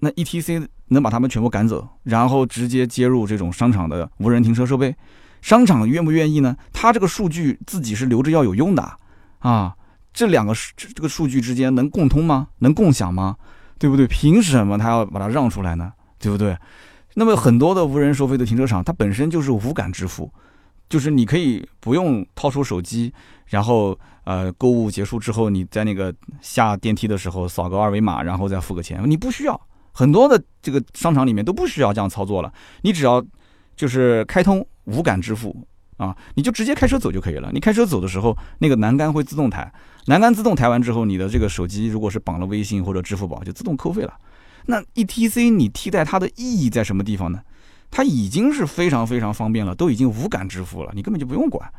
[0.03, 4.97] 那 E T C 能把他们全部赶走，然后直接接入这种商场的无人停车设备，
[5.43, 6.57] 商场愿不愿意呢？
[6.73, 8.97] 他这个数据自己是留着要有用的
[9.41, 9.77] 啊，
[10.15, 12.49] 这两个这个数据之间能共通吗？
[12.61, 13.37] 能共享吗？
[13.81, 14.07] 对不对？
[14.07, 15.93] 凭什么他要把它让出来呢？
[16.19, 16.57] 对不对？
[17.15, 20.31] 那么很多的无人收费的停车场，它本身就是无感支付，
[20.89, 23.13] 就是你可以不用掏出手机，
[23.47, 29.61] 然后呃购物结束之后，你在那个下电梯的时候扫个二维码，然后再付个钱，你不需要。
[29.93, 33.25] 很多的这个商场里面都不需要这样操作了，你只要
[33.75, 35.67] 就是开通无感支付
[36.01, 37.51] 啊，你就直接开车走就可以了。
[37.53, 39.71] 你开车走的时候，那个栏杆会自动抬，
[40.07, 44.15] 栏杆自动抬完之后，你的这个手机如果是绑了微信或者支付宝，就自动扣费了。
[44.65, 47.41] 那 E T C 你替代它的意义在什么地方呢？
[47.91, 51.71] 它已经是非常非常方便了，都已经无感支付了，你根本就不用管。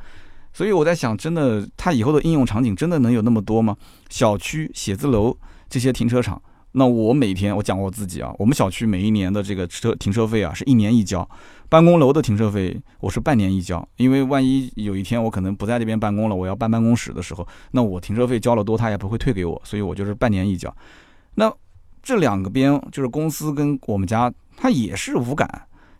[0.54, 3.76] 所以我在想，真的，它以后的应用场景真的能有那么多吗？
[4.10, 5.36] 小区、写字楼
[5.70, 6.42] 这些停车场，
[6.74, 11.26] 那我每天我讲我自己啊，我们小区每一年的这个车停车费啊，是一年一交；
[11.72, 20.76] 办公楼的停车费我是半年一交，因为万一有一天我可能不在这边办公了，我要搬办公室的时候，那我停车费交了多，他也不会退给我，所以我就是半年一交。
[21.36, 21.50] 那
[22.04, 25.50] 这两个边就是公司跟我们家，它也是无感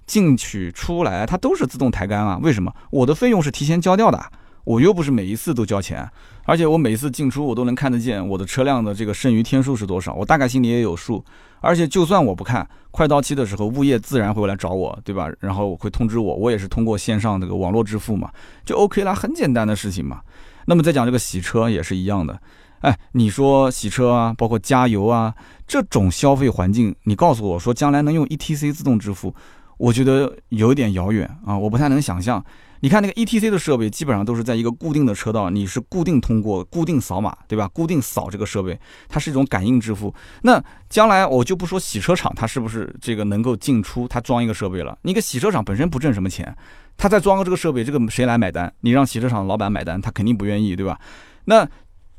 [0.06, 2.38] 进去出来，它都是自动抬杆啊。
[2.44, 2.76] 为什么？
[2.90, 4.22] 我的费用是提前交掉的，
[4.66, 6.06] 我又不是每一次都交钱，
[6.44, 11.24] 而且我每一次进出我都能看得见我的车辆的这个剩余天数是多少，我大概心里也有数。
[11.62, 15.30] 而且就算我不看，快到期的时候，物业自然会来找我，对吧？
[15.40, 18.30] 然后我会通知我，我也是通过线上这个网络支付嘛，
[18.66, 20.22] 就 OK 啦，很简单的事情嘛。
[20.66, 22.38] 那么再讲这个洗车也是一样的。
[22.82, 25.34] 哎，你说洗车啊，包括加油啊，
[25.68, 29.34] 这种消费环境，你告诉我说将来能用 E T C 自动支付，
[29.78, 32.44] 我觉得有点遥远啊，我不太能想象。
[32.82, 37.68] 你看那个 E T C 的设备，基本上都是在一个固定的车道，你是固定通过、固定扫码，对吧？
[37.70, 40.14] 固定扫这个设备，它是一种感应支付。
[40.44, 44.98] 那将来我就不说洗车厂，它是不是这个能够进出，它装一个设备了？
[45.04, 46.56] 你个洗车厂本身不挣什么钱，
[46.98, 48.72] 它再装个这个设备，这个谁来买单？
[48.82, 51.00] 你让洗车厂老板买单，他肯定不愿意，对吧？
[51.46, 51.68] 那。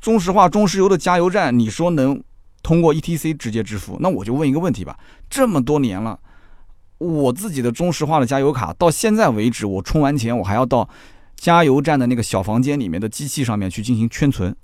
[0.03, 2.21] 中石化、中石油的加油站，你说能
[2.61, 3.95] 通过 ETC 直接支付？
[4.01, 4.99] 那我就问一个问题吧：
[5.29, 6.19] 这么多年了，
[7.03, 10.87] 我自己的中石化的加油卡到现在为止，我充完钱，我还要到
[11.35, 14.55] 加油站的那个小房间里面的机器上面去进行圈存，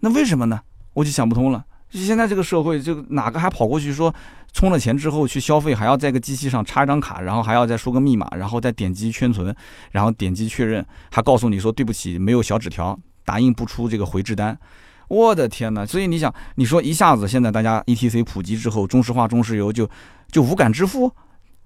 [0.00, 0.60] 那为什么呢？
[0.94, 1.64] 我就想不通了。
[1.88, 4.14] 就现在这个社会，这个哪个还跑过去说
[4.52, 9.54] 充了钱之后去消费，还要在个机器上插一张卡，然后还要再输个密码，然后再点击圈存，
[9.90, 12.98] 然后点击确认，还告诉你说对不起，没有小纸条。
[13.24, 14.58] 打印不出这个回执单，
[15.06, 15.86] 我的天哪！
[15.86, 19.88] 所以你想，你说一下子现在大家 E T C 普及之后，中石化、中石油就
[20.32, 21.08] 就无感支付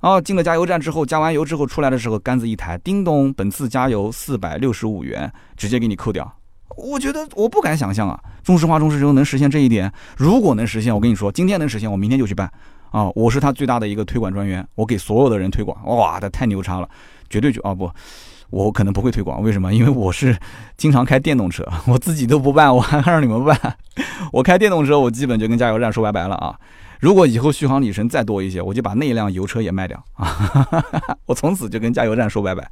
[0.00, 6.30] 啊，进了加油站之后，加完油之后出来的时候，杆子一抬，叮咚，本次加油四百六十五元，直接给你扣掉。
[6.76, 9.90] 我觉得我不敢想象啊，中石化、中石油能实现这一点。
[10.16, 12.50] 如果能实现，我跟你说，今天能实现，我明天就去办
[12.90, 13.10] 啊！
[13.14, 15.76] 我是他最大的一个推广专员，我给所有的人推广。
[15.86, 16.88] 哇，他太牛叉了，
[17.30, 17.90] 绝对就啊不。
[18.50, 19.74] 我可能不会推广，为什么？
[19.74, 20.36] 因为我是
[20.76, 23.76] 经常开电动车，我自己都不办，我还让你们办。
[24.32, 26.54] 我开电动车，我基本就跟加油站说拜拜了啊！
[27.00, 30.84] 如果以后续航里程再多一些，我就把那辆油车也卖掉啊！
[31.26, 32.70] 我从此就跟加油站说拜拜。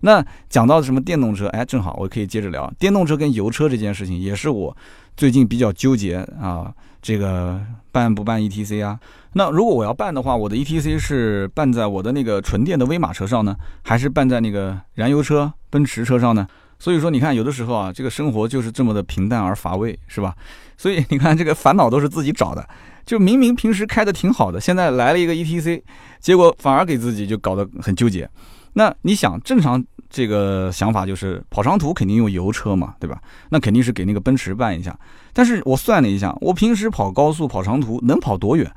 [0.00, 4.76] 那讲到什么电动车，哎，正好我可以接着聊电动车跟油车这件事情，也是我
[5.16, 6.72] 最近比较纠结啊。
[7.02, 7.60] 这个
[7.92, 8.98] 办不办 ETC 啊？
[9.34, 16.44] 那如果我要办的话，我的 ETC 是办在我的那个纯电的威马车上呢，还是办在那个燃油车奔驰车上呢？
[16.80, 20.34] 所以说，你看有的时候啊，这个生活就是这么的平淡而乏味，是吧？
[20.76, 22.68] 所以你看这个烦恼都是自己找的，
[23.06, 25.80] 就明明平时开的挺好的，现在来了一个 ETC，
[26.20, 28.28] 结果反而给自己就搞得很纠结。
[28.74, 33.18] 那你想，正常这个想法就是跑长途肯定用油车嘛，对吧？
[33.48, 34.94] 那肯定是给那个奔驰办一下。
[35.32, 38.70] 但是我算了一下，我平时跑高速、跑长途能跑多远？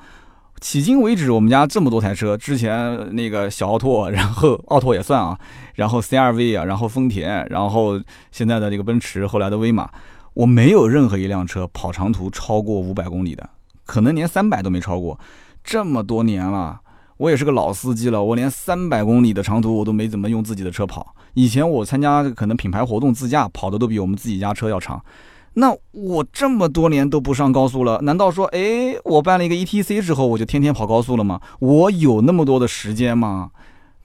[0.62, 5.38] 迄今为止，我们家这么多台车，之前那个小奥拓，然后奥拓也算啊，
[5.74, 8.00] 然后 CRV 啊，然后丰田，然后
[8.32, 9.90] 现在的这个奔驰，后来的威马，
[10.34, 13.50] 我没有任何一辆车跑长途超过五百公里的，
[13.90, 15.20] 可能连三百都没超过。
[15.64, 16.80] 这么多年了，
[17.18, 21.16] 我也是个老司机了，我连三百公里的长途我都没怎么用自己的车跑。
[21.34, 25.04] 以前我参加可能品牌活动自驾跑的都比我们自己家车要长。
[25.54, 31.42] 那我这么多年都不上高速了，难道说，哎，我办了一个 ETC 之后，我就天天跑高速了吗？
[31.60, 33.50] 我有那么多的时间吗？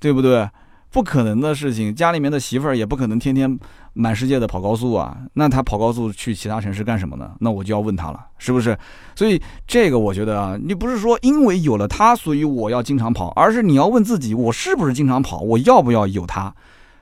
[0.00, 0.48] 对不对？
[0.94, 1.92] 不可能的事情。
[1.92, 3.58] 家里面的媳妇儿也不可能天天
[3.94, 5.18] 满世界的跑高速啊。
[5.32, 7.32] 那他跑高速去其他城市干什么呢？
[7.40, 8.78] 那我就要问他了，是不是？
[9.16, 15.40] 所以这个我觉得啊，你不是说因为有了他，所以我要经常跑，而是你要问自己，我是不是经常跑？
[15.40, 16.54] 我要不要有他？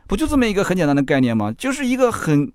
[0.06, 1.52] 不就这么一个很简单的概念吗？
[1.52, 2.50] 就是一个很。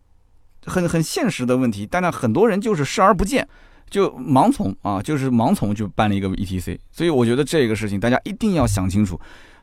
[0.70, 3.48] 很很现实的问题，但是，很多人就是视而不见。
[3.90, 9.18] 就盲从啊，就是盲从就办了一个 ETC，所以我觉得这个事情大家一定要想清楚，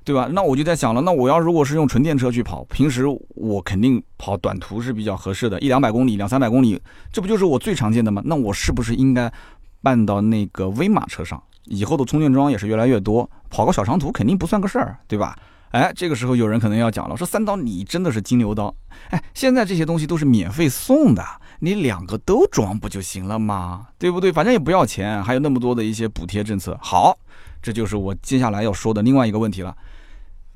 [0.04, 0.28] 对吧？
[0.30, 6.78] 那我就在想了，那我要如果是用纯电车去跑，平时我肯定跑短途是比较合适的，一两百公里、两三百公里，
[7.10, 8.20] 这不就是我最常见的吗？
[8.26, 9.32] 那我是不是应该
[9.80, 11.42] 办到那个威马车上？
[11.64, 15.34] 以后的充电桩也是越来越多，跑个小长途肯定不算个事儿，对吧？
[15.70, 18.72] 哎，这个时候有人可能要讲了，说三刀你真的是金牛刀，
[19.08, 21.24] 哎，现在这些东西都是免费送的，
[21.60, 23.88] 你两个都装不就行了吗？
[23.98, 24.30] 对不对？
[24.30, 26.78] 反正也不要钱，还有那么多的一些补贴政策。
[26.80, 27.18] 好，
[27.62, 29.74] 这就是我接下来要说的另外一个问题了。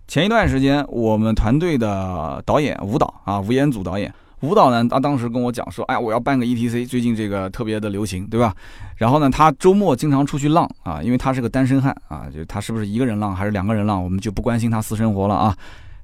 [0.09, 4.11] 前一段时间，我们团队的导演吴导啊，吴彦祖导演。
[4.41, 4.83] 舞蹈呢？
[4.89, 8.55] 他当时跟我讲说：“哎，我要办个 ETC，最近这个特别的流行，对吧？
[8.97, 15.55] 然后呢，他周末经常出去浪啊，因为他是个单身汉啊，就他是不是一个人浪还是两个人浪，我们就不关心他私生活了啊。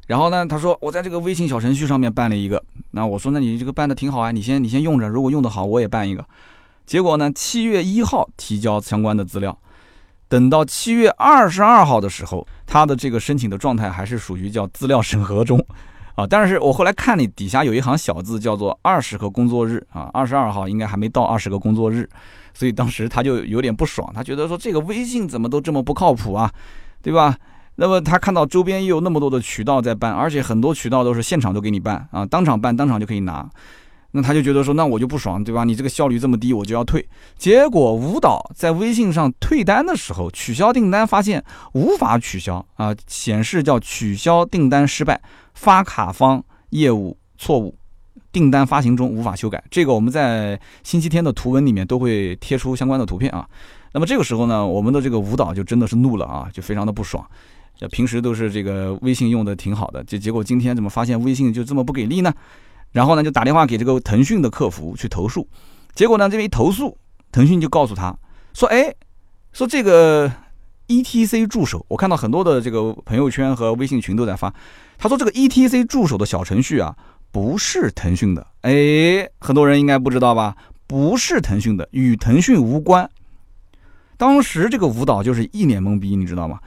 [0.07, 6.23] 然后呢，他说我在这个微信小程序上面办了一个，那我说那你这个办的挺好啊，你先你先用着，如果用得好，我也办一个。
[6.85, 9.57] 结果呢，七月一号提交相关的资料，
[10.35, 15.65] 等到七月二十二号的时候，他的这个申请的状态还是属于叫资料审核中。”
[16.17, 16.27] 啊！
[16.29, 22.09] 但是我后来看你底下有一行小字，叫做二十个工作日啊，二十二号应该还没到二十个工作日，
[22.53, 26.51] 所以当时他就有点不爽，他觉得说这个微信怎么都这么不靠谱啊，
[27.01, 27.37] 对吧？
[27.77, 33.49] 那么他看到周边也有那么多的渠道在办，而且很多渠道都是现场都给你办啊，当场办当场就可以拿，
[34.17, 35.65] 那他就觉得说那我就不爽，对吧？
[35.65, 37.05] 你这个效率这么低，我就要退。
[37.37, 45.21] 结果舞蹈在微信上退单的时候，取消订单发现无法取消啊，显示叫取消订单失败。
[45.55, 47.75] 发卡方业务错误，
[48.31, 49.63] 订单发行中无法修改。
[49.69, 53.45] 这个我们在星期天的图文里面都会贴出相关的图片啊。
[53.93, 57.25] 那么这个时候呢，我们的这个舞蹈就真的是怒了啊，就非常的不爽。
[57.91, 62.33] 平时都是这个微信用的挺好的，就结果今天怎么发现微信就这么不给力呢？
[62.95, 65.47] 然后呢，就打电话给这个腾讯的客服去投诉。
[65.95, 66.97] 结果呢，这边一投诉，
[67.33, 68.17] 腾讯就告诉他
[68.55, 68.95] 说：“哎，
[69.53, 70.31] 说这个
[70.87, 74.55] ETC 助手，我看到很多的这个朋友圈和微信群都在发。”
[74.97, 76.97] 他说：“这个 E T C 助手的小程序啊，
[77.33, 78.47] 不是腾讯的。
[78.61, 80.57] 哎，很多人应该不知道吧？
[80.87, 83.11] 不是腾讯的，与腾讯无关。
[84.17, 86.61] 当时这个舞蹈就是一脸懵逼，你知道吗？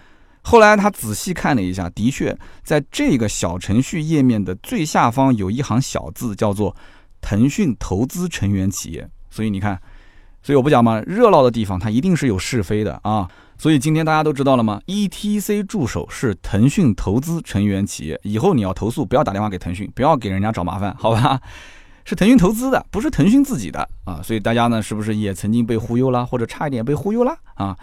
[0.50, 6.74] 后来他仔细看了一下，的确在这个小程序页面的最下方有一行小字，叫做
[7.20, 9.10] ‘腾讯投资成员企业’。
[9.30, 9.78] 所以你看，
[10.42, 13.30] 所以我不讲嘛，热闹的地方它一定是有是非的啊。”
[13.60, 21.42] 所以今天大家都知道了吗？ETC 助手是腾讯投资成员企业，以后你要投诉，不要打电话给腾讯，不要给人家找麻烦，好吧？
[22.06, 24.22] 是腾讯投资的，不是腾讯自己的啊。
[24.24, 27.76] 所以大家呢，是不是也曾经被忽悠了，或者差一点被忽悠了啊？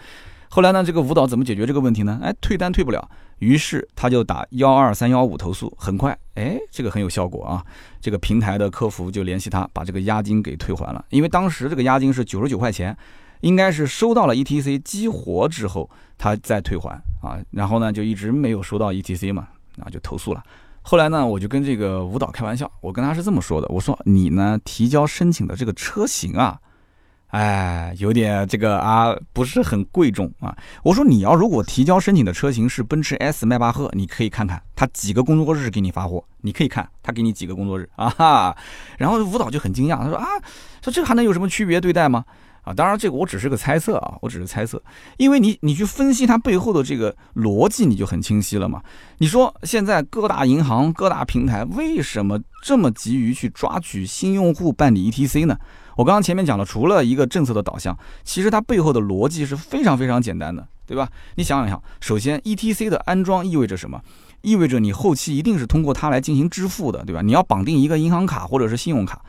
[0.55, 2.17] 后来呢，这个舞蹈怎么解决这个问题呢？
[2.23, 7.61] 哎，退单退不了，于是他就打幺二三幺五投诉，很快，哎，这个很有效果啊。
[7.99, 12.97] 这个平台的客服就联系他，把这个押金给退还了，因为当时这个押金是九十九块钱。
[13.41, 16.89] 应该是收到了 ETC 激活之后，他再退还
[17.21, 20.41] 啊，然后呢就一直没有收到 ETC 嘛，啊就投诉了。
[20.83, 26.57] 后来呢，我就跟这个舞蹈开玩笑，我跟他是这么说的，我说你呢提交申请的这个车型啊，
[27.27, 30.55] 哎，有点这个啊不是很贵重啊。
[30.83, 38.57] 我说你要如果提交申请的车型是奔驰 S 迈巴赫，你可以看看他几个工作日给你发货，你可以看他给你几个工作日 啊哈。
[38.97, 40.25] 然后舞蹈就很惊讶，他说啊，
[40.81, 42.23] 说这还能有什么区别对待吗？
[42.61, 44.81] 啊，当然这个我只是个猜测啊，我只是猜测，
[45.17, 48.81] 因为你你去分析它背后的这个逻辑，你就很清晰了嘛。
[49.19, 55.55] 你说现在各大银行、各大平台为什么这么急于去抓取新用户办理 ETC 呢？
[55.95, 61.09] 我刚刚前面讲了，除了一个政策的导向，其实它背后的逻辑是非常非常简单的，对吧？
[61.35, 64.01] 你想想想，首先 ETC 的安装意味着什么？
[64.41, 67.21] 意味着你后期一定是通过它来进行支付的，对吧？
[67.21, 69.21] 你要绑定一个银行卡或者是信用卡，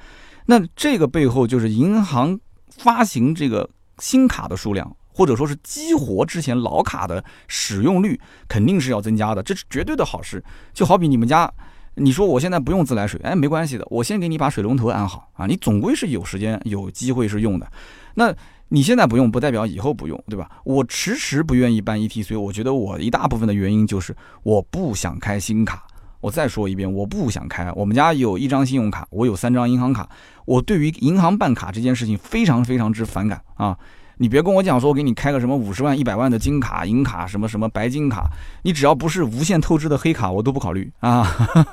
[0.46, 2.38] 那这个背后就是银行。
[2.78, 3.66] 发行这个
[4.00, 10.44] 新卡的数量，或者说是激活之前老卡的使用率，肯定是要增加的，这是绝对的好事。
[10.74, 11.50] 就好比你们家，
[11.96, 17.66] 你说我现在不用自来水，哎，没关系的，我先给你把水龙头安好啊，你总归是有时间有机会是用的。
[18.14, 18.34] 那
[18.68, 20.50] 你现在不用，不代表以后不用，对吧？
[20.64, 25.86] 我迟迟不愿意办 ETC，我觉得我一大部分的原因就是我不想开新卡。
[26.20, 27.70] 我再说一遍，我不想开。
[27.72, 30.08] 我们家有一张信用卡，我有三张银行卡。
[30.44, 33.78] 我对于银行办卡这件事情非常非常之反感啊！
[34.18, 38.30] 你别跟我讲说，我给你开个什么五十万、一百万的金卡、银卡，什么什么白金卡，
[38.62, 41.30] 你只要不是无限透支的黑卡，我都不考虑啊！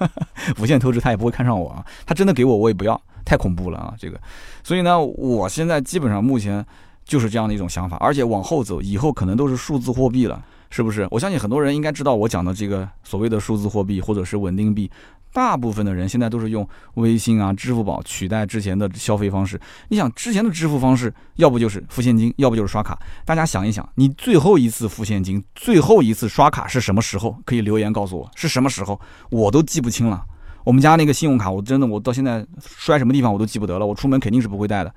[0.59, 1.85] 无限透支他也不会看上我啊！
[2.05, 3.93] 他真的给我，我也不要，太恐怖了啊！
[3.97, 4.19] 这个，
[4.63, 6.65] 所以呢，我现在基本上目前
[7.05, 10.43] 就是这样的一种想法，而且往后走，以后可能都是数字货币了。
[10.73, 11.07] 是不是？
[11.11, 14.89] 我相信很多人应该知道我讲的这个所谓的数字货币或者是稳定币。
[15.31, 19.59] 大部分的人现在都是用微信啊、支付宝取代之前的消费方式。
[19.89, 22.97] 你想，之前的支付方式，要不就是付现金，要不就是刷卡。
[23.23, 27.37] 大家想一想，你最后一次付现金、最后一次刷卡是什么时候？
[27.45, 28.99] 可以留言告诉我是什么时候，
[29.29, 30.23] 我都记不清了。
[30.63, 33.85] 我们家那个信用卡，我真的我到现在摔什么地方我都记不得了。
[33.85, 34.93] 我出门肯定是不会带的。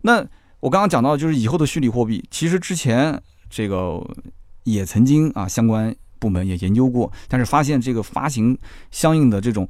[0.00, 0.24] 那
[0.60, 4.02] 我刚刚讲到就是以后的虚拟货币，其实之前这个
[4.64, 5.94] 也曾经啊相关。
[6.18, 8.56] 部门也研究过，但是发现这个发行
[8.92, 9.68] 相应的这种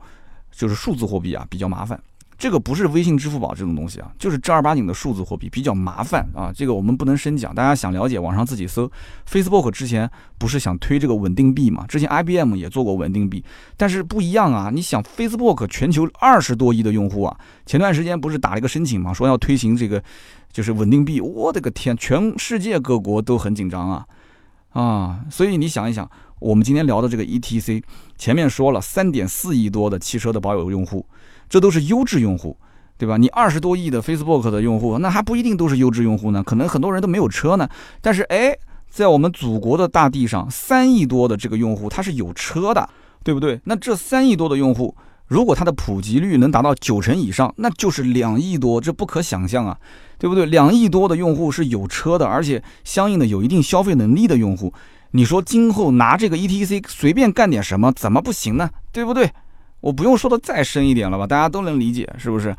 [0.50, 1.98] 就是数字货币啊比较麻烦。
[2.36, 6.52] 这个不是微信、支付宝这种东西啊，就是正儿八经的数字货币比较麻烦啊。
[6.54, 8.86] 这个我们不能深讲，大家想了解网上自己搜。
[9.26, 11.86] Facebook 之前不是想推这个稳定币嘛？
[11.86, 13.42] 之前 IBM 也做过稳定币，
[13.78, 14.68] 但是不一样啊。
[14.70, 17.34] 你想 Facebook 全球二十多亿的用户啊，
[17.64, 20.04] 前段时间不是打了一个申请嘛，说要推行这个
[20.52, 21.18] 就是稳定币。
[21.18, 24.04] 我的个天，全世界各国都很紧张啊
[24.72, 25.20] 啊！
[25.30, 26.10] 所以你想一想。
[26.38, 27.80] 我们今天聊的这个 ETC，
[28.18, 31.06] 前面说了三点四亿多的汽车的保有用户，
[31.48, 32.56] 这都是优质用户，
[32.98, 33.16] 对吧？
[33.16, 37.68] 你二十多亿的 Facebook 的用户，那还不一定都是优质用户呢，可能很多人都没有车呢。
[38.00, 38.56] 但是哎，
[38.90, 42.90] 在我们祖国的大地上，三亿多的这个用户他是有车的，
[43.22, 43.60] 对不对？
[43.62, 44.92] 那这三亿多的用户，
[45.26, 49.78] 如果它的普及率能达到九成以上，那就是两亿多，这不可想象啊，
[50.18, 50.46] 对不对？
[50.46, 54.72] 两亿多的用户是有车的，而且相应的有一定消费能力的用户。
[55.12, 58.70] 你说今后拿这个 ETC 随便干点什么，怎么不行呢？
[58.90, 59.30] 对不对？
[59.80, 61.26] 我不用说的再深一点了吧？
[61.26, 62.54] 大家都能理解，是不是？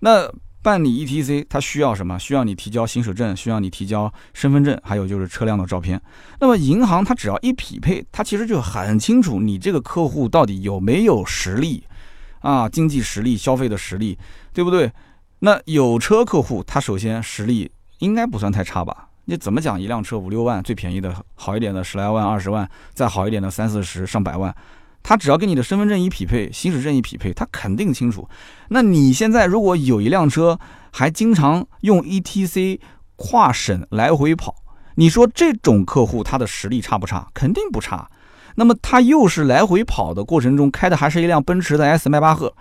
[0.00, 0.28] 那
[0.62, 2.18] 办理 ETC 它需要什么？
[2.18, 6.00] 需要你提交行驶证，需要你提交身份证，还有就是车辆的照片。
[6.40, 11.84] 那么银行它只要一匹配，它其实就很清楚你这个客户到底有没有实力
[12.42, 14.18] 啊，经济实力、消费的实力，
[14.52, 14.92] 对不对？
[15.38, 19.08] 那有车客户，他首先实力应该不算太差吧？
[19.24, 19.80] 你怎么讲？
[19.80, 24.54] 一辆车五六万，最便宜的好一点的十来万、二十万，再好一点的三四十、上百万，
[25.02, 28.28] 他只要跟你的身份证一匹配，行驶证一匹配，他肯定清楚。
[28.68, 30.58] 那你现在如果有一辆车，
[30.90, 32.80] 还经常用 ETC
[33.16, 34.54] 跨省来回跑，
[34.96, 37.28] 你说这种客户他的实力差不差？
[37.32, 38.10] 肯定不差。
[38.56, 42.54] 那么他又是来回跑的过程中开的还是一辆奔驰的 S 迈巴赫。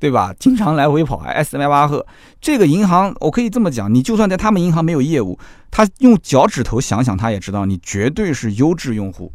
[0.00, 0.34] 对吧？
[0.38, 2.06] 经常来回跑，S 迈巴赫
[2.40, 5.38] 这个银行，我可以这么讲，你就算在他们银行没有业务，
[5.70, 9.30] 他用脚趾头想想，他也知道你绝对是优质用户，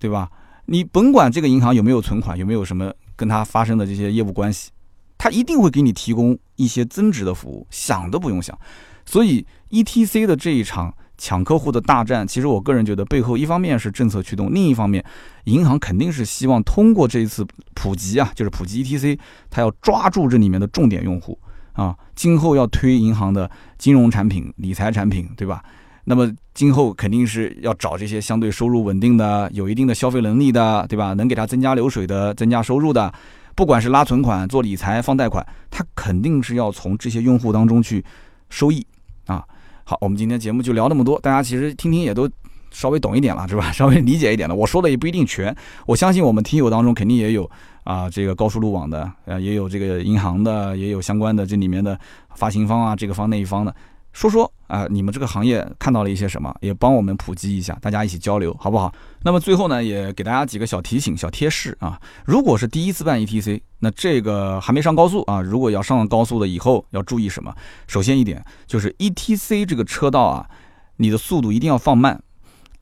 [0.00, 0.28] 对吧？
[0.66, 4.72] 你甭管这个银行有没有存款，有没有什么跟他发生的这些业务关系，
[5.16, 8.58] 他一定会给你提供一些增值的服务，想都不用想。
[9.06, 10.92] 所以 ETC 的这一场。
[11.20, 15.04] 抢客户的大战，其实我个人觉得背后一方面是政策驱动，另一方面，
[15.44, 19.18] 银行肯定是希望通过这一次普及啊，就是普及 ETC，
[19.50, 21.38] 它要抓住这里面的重点用户
[21.74, 25.62] 啊，今后要推银行的金融产品、理财产品，对吧？
[26.04, 31.12] 那么今后肯定是要找这些相对收入稳定的、有一定的消费能力的，对吧？
[31.12, 33.12] 能给他增加流水的、增加收入的，
[33.54, 38.02] 不管是拉存款、做理财、放贷款，他肯定是要从这些用户当中去
[38.48, 38.84] 收益
[39.26, 39.44] 啊。
[39.90, 42.30] 好，我们今天节目就聊那么多，大家其实听听也都
[42.70, 43.70] 稍微懂一点了，是吧？
[43.74, 44.54] 稍微理解一点了。
[44.54, 45.52] 我说的也不一定全，
[45.84, 47.50] 我相信我们听友当中肯定也有
[47.82, 51.98] 啊，这个高速路网的，呃，也有这个银行的，也有相关的这里面的
[52.36, 53.74] 发行方啊，这个方那一方的。
[54.12, 58.92] 说说啊，你们这个行业看到了一些什么，也帮我们普及一下，大家一起交流，好不好？
[59.22, 62.00] 那么最后呢，也给大家几个小提醒、小贴士啊。
[62.24, 67.54] 如果是第一次办 ETC，那这个还没上高速啊，如果要上高速的以后要注意什么？
[67.86, 70.48] 首先一点就是 ETC 这个车道啊，
[70.96, 72.20] 你的速度一定要放慢，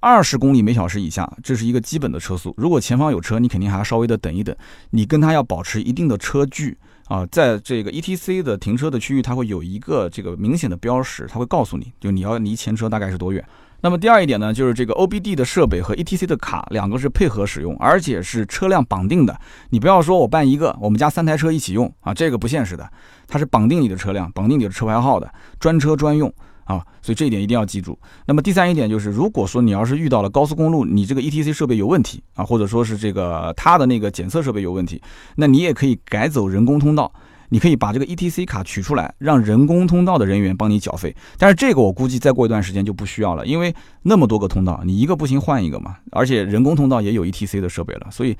[0.00, 2.54] 二十公里每小时以下，这是一个基本的车速。
[2.56, 4.56] 如果前方有车，你肯定还要稍微的等一等，
[4.90, 6.78] 你跟他要保持一定的车距。
[7.08, 13.44] 啊，在这个 ETC 的停车的区域，它会有一个这个明显的标识，它会告诉你就你要离前车大概是多远。
[13.80, 19.38] 那么第二一点呢，就是这个 OBD 的设备和 ETC 的卡两个是配合使用，而且是车辆绑定的。
[19.70, 22.90] 你不要说我办一个，我们家三台车一起用啊，这个不现实的，
[23.26, 26.32] 它是绑定你的车辆，绑定你的车牌号的，专车专用。
[26.68, 27.98] 啊，所以这一点一定要记住。
[28.26, 35.00] 那么第三一点就是，如果说你要是遇到了高速公路，你这个 ETC 设备有问题啊，或者说是这个它的那个检测设备有问题，
[35.36, 37.10] 那你也可以改走人工通道，
[37.48, 41.16] 你可以把这个 ETC 卡取出来，让人工通道的人员帮你缴费。
[41.38, 48.36] 但是这个我估计再过一段时间就不需要了，因为那么多个通道，你一个不行换一个嘛，而且人工通道也有 ETC 的设备了，所以，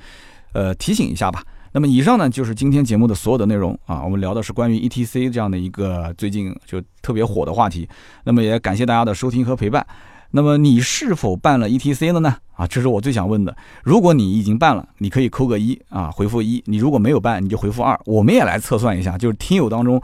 [0.53, 1.41] 呃，提醒一下吧。
[1.71, 7.87] 那么以上呢就是今天节目的所有的内容啊，我们聊的是关于 ETC 这样的一个最近就特别火的话题。
[8.23, 9.85] 那么也感谢大家的收听和陪伴。
[10.31, 12.35] 那么你是否办了 ETC 了呢？
[12.53, 13.55] 啊，这是我最想问的。
[13.83, 17.99] 如果你已经办了，你可以扣个一啊，回复一；你如果没有办，你就回复二。
[18.05, 19.99] 我们也来测算一下，就是听友当中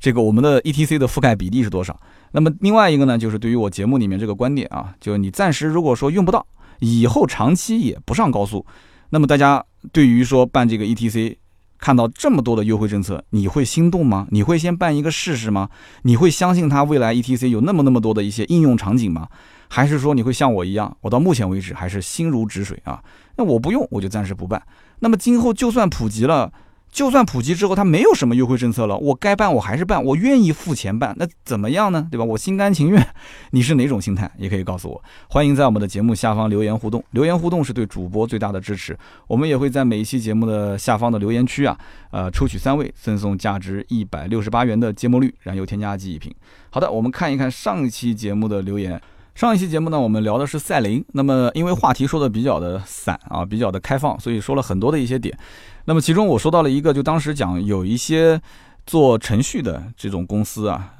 [0.00, 1.98] 这个我们的 ETC 的覆盖比例是多少。
[2.32, 6.44] 那么另外一个呢，就是对于我节目里面这个观点啊，就是你暂时如果说用不到。
[6.80, 8.64] 以后长期也不上高速。
[9.10, 11.36] 那么大家对于说办这个 ETC，
[11.78, 14.26] 看到这么多的优惠政策，你会心动吗？
[14.30, 15.70] 你会先办一个试试吗？
[16.02, 19.28] 你会相信它未来 ETC 有那么那么多的一些应用场景吗？
[19.68, 23.02] 还是说你会像我一样，我到目前为止还是心如止水啊？
[23.36, 24.62] 那我不用，我就暂时不办。
[25.00, 26.52] 那么今后就算普及了。
[26.90, 32.08] 就算普及之后，它没有什么优惠政策了，我该办我还是办，我愿意付钱办，那怎么样呢？
[32.10, 32.24] 对吧？
[32.24, 33.06] 我心甘情愿。
[33.50, 34.30] 你是哪种心态？
[34.38, 35.02] 也可以告诉我。
[35.28, 38.98] 欢迎在我们的节目下方留言互动，留言互动是对主播最大的支持。
[39.26, 41.78] 我们也会在每一期节目的下方的留言区啊，
[42.10, 46.34] 呃，抽取三位赠送价值一百六十八元的芥末绿燃油添加剂一瓶。
[46.70, 49.00] 好的，我们看一看上一期节目的留言。
[49.34, 51.04] 上一期节目呢，我们聊的是赛琳。
[51.12, 55.38] 那么因为话题说的比较的散啊，比较的开放，所以说了很多的一些点。
[55.88, 58.38] 那么其中我说到了一个，就当时讲有一些
[58.84, 60.92] 做程序的这种公司啊，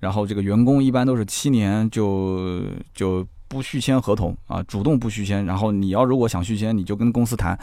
[0.00, 2.60] 然后这个员工一般都是七年就
[2.92, 7.56] 就不续签合同啊，主动不续签，然后你要如果想续签，你就跟公司谈。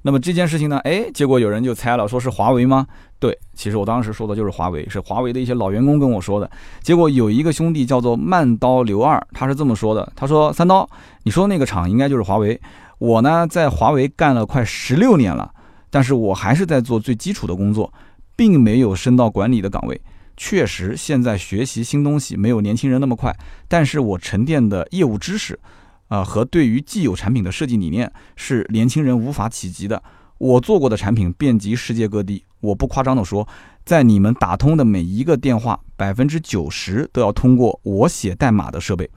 [0.00, 2.86] 那么这件事情呢，哎，结果有人就猜了，说是华为吗？
[3.18, 6.50] 对，其实我当时说的就是华为，是华为的一些老员工跟我说的。
[6.80, 10.88] 结果有一个兄弟叫做慢刀刘二，他是这么说的，他说三刀，
[11.24, 12.58] 你说那个厂应该就是华为，
[12.96, 15.52] 我呢在华为干了快十六年了。
[15.92, 17.92] 但是我还是在做最基础的工作，
[18.34, 20.00] 并没有升到管理的岗位。
[20.38, 23.36] 确实，现在学习新东西没有年轻人那么快。
[23.68, 25.60] 但是我沉淀的业务知识，
[26.08, 30.02] 啊，和对于既有产品的设计理念是年轻人无法企及的。
[30.38, 33.46] 我做过的产品遍及世界各地，我不夸张的说，
[33.84, 39.08] 在你们打通的每一个电话，百分之九十都要通过我写代码的设备。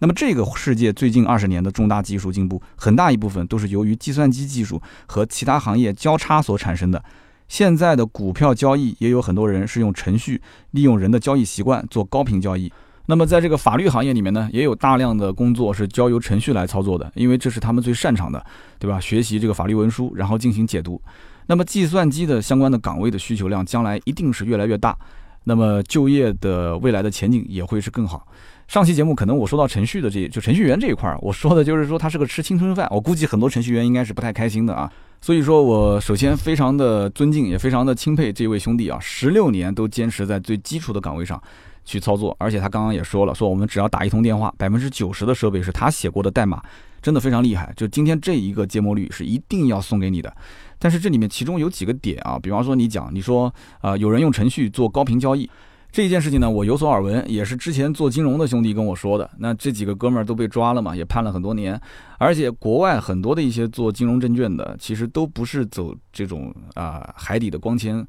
[0.00, 7.02] 那么，这个世界最近二十年的重大技术进步，很大一部分都是由于计算机技术和其他行业交叉所产生的。
[7.46, 10.40] 现在的股票交易也有很多人是用程序，
[10.72, 12.70] 利用人的交易习惯做高频交易。
[13.06, 18.44] 那么，在这个法律行业里面呢，也有大量的工作是交由程序来操作的，因为这是他们最擅长的，
[18.78, 18.98] 对吧？
[18.98, 21.00] 学习这个法律文书，然后进行解读。
[21.46, 24.96] 那么，计算机的相关的岗位的需求量将来一定是越来越大，
[25.44, 28.26] 那么就业的未来的前景也会是更好。
[28.66, 34.90] 上期节目可能我说到程序的这就程序员这一块儿，我说的就是说他是个吃青春饭，我估计很多程序员应该是不太开心的啊。
[35.20, 41.40] 所以说我首先非常的尊敬，也非常的钦佩这位兄弟啊，十六年都坚持在最基础的岗位上
[41.84, 46.62] 去操作，而且他刚刚也说了，说我们只要打一通电话，百分之九十的设备是他写过的代码，
[47.02, 47.72] 真的非常厉害。
[47.76, 50.34] 就今天这一个芥末率是一定要送给你的，
[50.78, 55.48] 但是这里面其中有几个点啊，比方说你讲，你说啊有人用程序做高频交易。
[55.94, 59.30] 这件事情呢，我有所耳闻，也是之前做金融的兄弟跟我说的。
[59.38, 61.80] 那这几个哥们儿都被抓了嘛，也判了很多年。
[62.18, 68.04] 而且国外很多的一些做金融证券的，其实都不是走这种啊海底的光纤，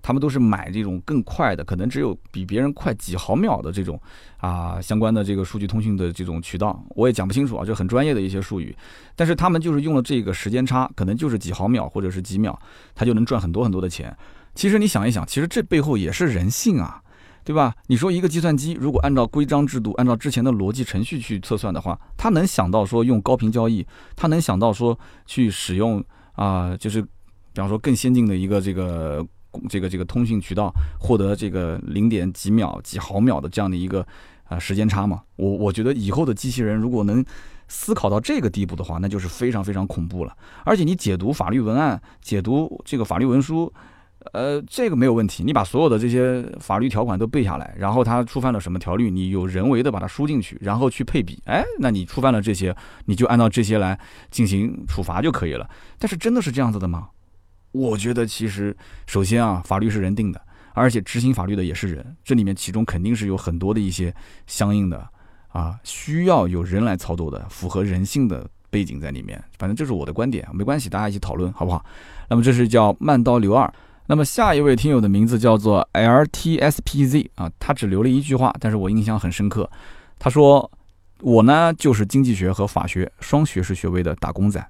[0.00, 4.00] 他们都是买这种更快的，可能只有比别人快几毫秒的这种
[4.38, 6.82] 啊相关的这个数据通讯的这种渠道。
[6.96, 8.74] 我也讲不清楚啊，就很专业的一些术语。
[9.14, 12.58] 但是他们就是用了这个时间差，可能就是几毫秒或者是几秒，
[12.94, 14.16] 他就能赚很多很多的钱。
[14.54, 17.02] 其实你想一想，其实这背后也是人性啊。
[17.48, 17.74] 对吧？
[17.86, 27.08] 你说一个计算机如果按照规章制度、按照之前的逻辑程序去测算的话，它能想到说用高频交易，它能想到说去使用啊，就是比
[27.54, 29.26] 方说更先进的一个这个
[29.66, 30.70] 这个这个通讯渠道，
[31.00, 34.06] 获得这个零点几秒、几毫秒的这样的一个
[34.44, 35.22] 啊时间差吗？
[35.36, 37.24] 我我觉得以后的机器人如果能
[37.66, 40.36] 思考到这个地步的话，那就是非常非常恐怖了。
[40.66, 43.72] 而且你解读法律文案、解读这个法律文书。
[44.32, 52.74] 呃，这个没有问题，你把所有的这些法律条款都背下来，然后他触犯了什么条例，你有人为的把它输进去，然后去配比，哎，那你触犯了这些，
[53.06, 53.98] 你就按照这些来
[54.30, 55.70] 进行处罚就可以了。
[55.98, 57.08] 但是真的是这样子的吗？
[57.70, 60.40] 我觉得其实，首先啊，法律是人定的，
[60.74, 64.12] 而且执行法律的也是人，这里面其中肯定是有很多的一些
[64.46, 65.08] 相应的
[65.48, 69.42] 啊，需要有人来操作的，符合人性的背景在里面。
[69.58, 71.84] 反正这是我的观点，没关系，大家一起讨论好不好？
[72.28, 73.72] 那么这是叫慢刀刘二。
[74.10, 79.70] 那么下一位听友的名字叫做 L T S P Z 啊，他只留了一句话，但是我印象很深刻。
[80.18, 80.70] 他说
[81.20, 84.66] ：“我呢就是经济学和法学双学士学位的打工仔。”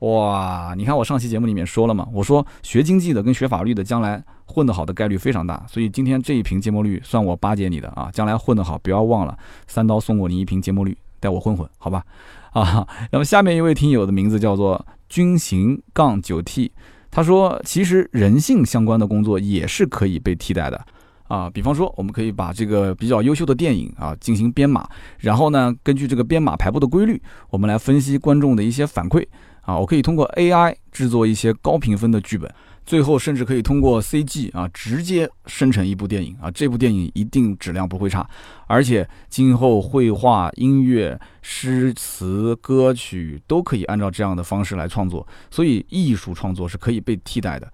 [0.00, 12.02] 哇，你看我上期节目里面说了嘛，我说学经济的跟学法律的将来混得好的概率非常大，所以今天这一瓶芥末绿算我巴结你的啊，将来混得好不要忘了三刀送过你一瓶芥末绿，带我混混好吧？
[12.52, 16.72] 啊，那么下面一位听友的名字叫做军行杠九 T。
[17.18, 20.80] 他说：“其实人性相关的工作也是可以被替代的，
[21.26, 24.88] 啊，比方说，我们可以把这个比较优秀的电影啊进行编码，
[25.18, 29.26] 然后呢，根据这个编码排布的规律，我们来分析观众的一些反馈，
[29.62, 32.48] 啊，我可以通过 AI 制作一些高评分的剧本，
[32.88, 38.26] 最后甚至可以通过 CG 啊直接生成一部电影啊，这部电影一定质量不会差，
[38.66, 47.70] 而且今后绘画、音乐、诗词、歌曲都可以按照这样的方式来创作，所以艺术创作是可以被替代的。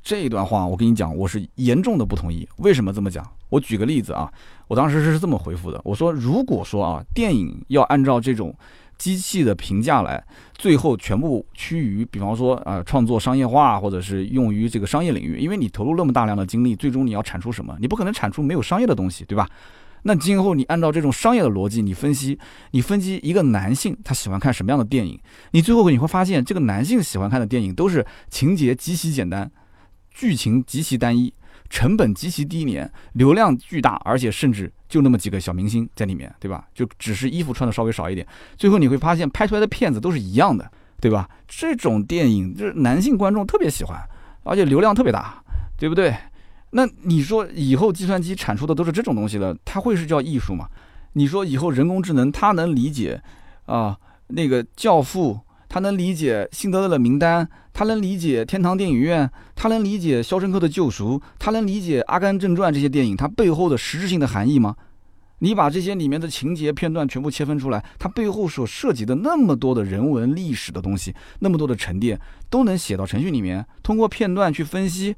[0.00, 2.48] 这段话我跟你讲，我是严重的不同意。
[2.58, 3.28] 为什么这么讲？
[3.48, 4.32] 我举个例子啊，
[4.68, 8.56] 我当时是这么回复的，我说如果说啊，电影要按照这种。
[8.98, 10.22] 机器的评价来，
[10.56, 15.38] 最后全部趋于，比方说，呃，创作商业化，或者是用于这个商业领域。
[15.38, 17.76] 因为你投入那么大量的精力，最终你要产出什么？
[17.80, 19.48] 你不可能产出没有商业的东西，对吧？
[20.02, 22.38] 那今后你按照这种商业的逻辑，你分析，
[22.70, 25.18] 你分析一个男性他喜欢看什么样的电影，
[25.50, 29.50] 你最后你会发现，这个男性喜欢看的电影都是情节极其简单，
[30.10, 31.34] 剧情极其单一。
[31.68, 36.66] 成本极其低廉，流量巨大，而且甚至就那么几个小明星在里面，对吧？
[36.74, 41.28] 就只是衣服穿的稍微少一点，最后你会发现拍出来的片子都是一样的，对吧？
[41.46, 44.00] 这种电影就是男性观众特别喜欢，
[44.44, 45.42] 而且流量特别大，
[45.78, 46.14] 对不对？
[46.70, 50.68] 那你说以后计算机产出的都是这种东西了，它会是叫艺术吗？
[51.14, 53.22] 你说以后人工智能它能理解
[53.64, 53.96] 啊
[54.28, 55.40] 那个教父？
[55.68, 64.76] 他能理解辛德勒的名单，他能理解天堂电影院，他能理解肖申克的救赎，他能理解阿甘正传这些电影它背后的实质性的含义吗？
[65.40, 75.14] 你把这些里面的情节片段全部切分出来，它背后所涉及的那么多的人文历史的东西，那么多的沉淀，都能写到程序里面，通过片段去分析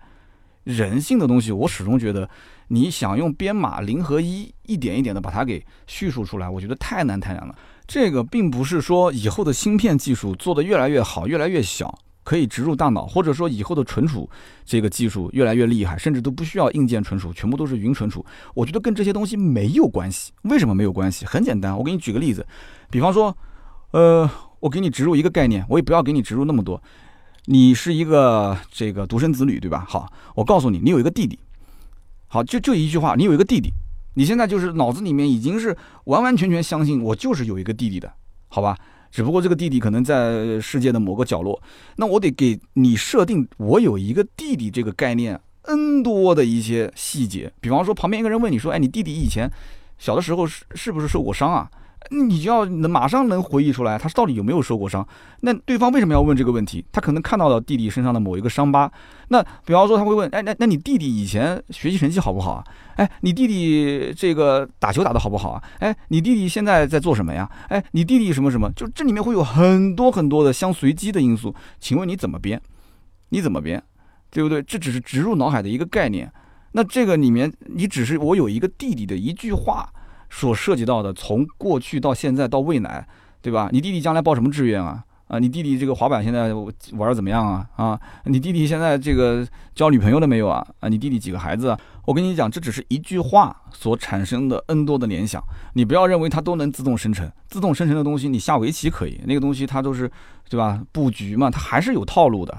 [0.64, 1.52] 人性的东西。
[1.52, 2.28] 我始终觉得，
[2.66, 7.54] 你想用编码零和一一点一点的把它给叙述出来，我觉得太难太难了。
[7.88, 14.28] 这个并不是说以后的芯片技术做得越来越好、越来越小，可以植入大脑，或者说以后的存储
[14.66, 18.22] 这个技术越来越厉害，甚至都不需要硬件存储，全部都是云存储。
[18.52, 20.32] 我觉得跟这些东西没有关系。
[20.42, 21.24] 为什么没有关系？
[21.24, 22.46] 很简单，我给你举个例子，
[22.90, 23.34] 比方说，
[23.92, 24.30] 呃，
[24.60, 26.82] 我给你植入一个概念，我也不要给你植入那么多。
[27.46, 29.86] 你是一个这个独生子女，对吧？
[29.88, 31.38] 好，我告诉你，你有一个弟弟。
[32.26, 33.72] 好，就就一句话，你有一个弟弟。
[34.18, 38.12] 你现在就是脑子里面已经是完完全全相信我就是有一个弟弟的，
[38.48, 38.76] 好吧？
[39.12, 41.62] 只不过这个弟弟可能在世界的某个角落，
[41.94, 47.52] 那我得给你设定我有一个弟弟这个概念，n 多的一些细节。
[47.60, 49.48] 比方说，旁边一个人问你说：“哎，你弟弟以前
[49.98, 51.70] 小的时候是是不是受过伤啊？”
[52.10, 55.06] 你就要能马上能回忆出来，他到底有没有受过伤？
[55.40, 56.84] 那对方为什么要问这个问题？
[56.90, 58.90] 他可能看到了弟弟身上的某一个伤疤。
[59.28, 62.64] 那比方说他会问：哎，那那你弟弟以前学习成绩好不好啊？
[62.96, 65.62] 哎，你弟弟这个打球打得好不好啊？
[65.80, 67.50] 哎，你弟弟现在在做什么呀？
[67.68, 68.70] 哎，你弟弟什么什么？
[68.72, 71.54] 就这里面会有很多很多的相随机的因素。
[71.78, 72.60] 请问你怎么编？
[73.30, 73.82] 你怎么编？
[74.30, 74.62] 对不对？
[74.62, 76.32] 这只是植入脑海的一个概念。
[76.72, 79.92] 那这个里面你只是我有一个弟弟的一句话。
[80.30, 83.06] 所涉及到的，从过去到现在到未来，
[83.40, 83.68] 对吧？
[83.72, 85.04] 你弟弟将来报什么志愿啊？
[85.28, 87.66] 啊，你弟弟这个滑板现在玩的怎么样啊？
[87.76, 90.66] 啊，你弟弟现在这个交女朋友了没有啊？
[90.80, 91.68] 啊，你弟弟几个孩子？
[91.68, 91.78] 啊？
[92.06, 95.42] 我跟你讲，这只是一句话所产生的 N 多的联想，
[95.74, 97.30] 你不要认为它都能自动生成。
[97.46, 100.10] 自动生成的东西，你下围棋可以，那个东西它都是，
[100.48, 100.80] 对吧？
[100.92, 102.56] 布局嘛，它还是有套路的。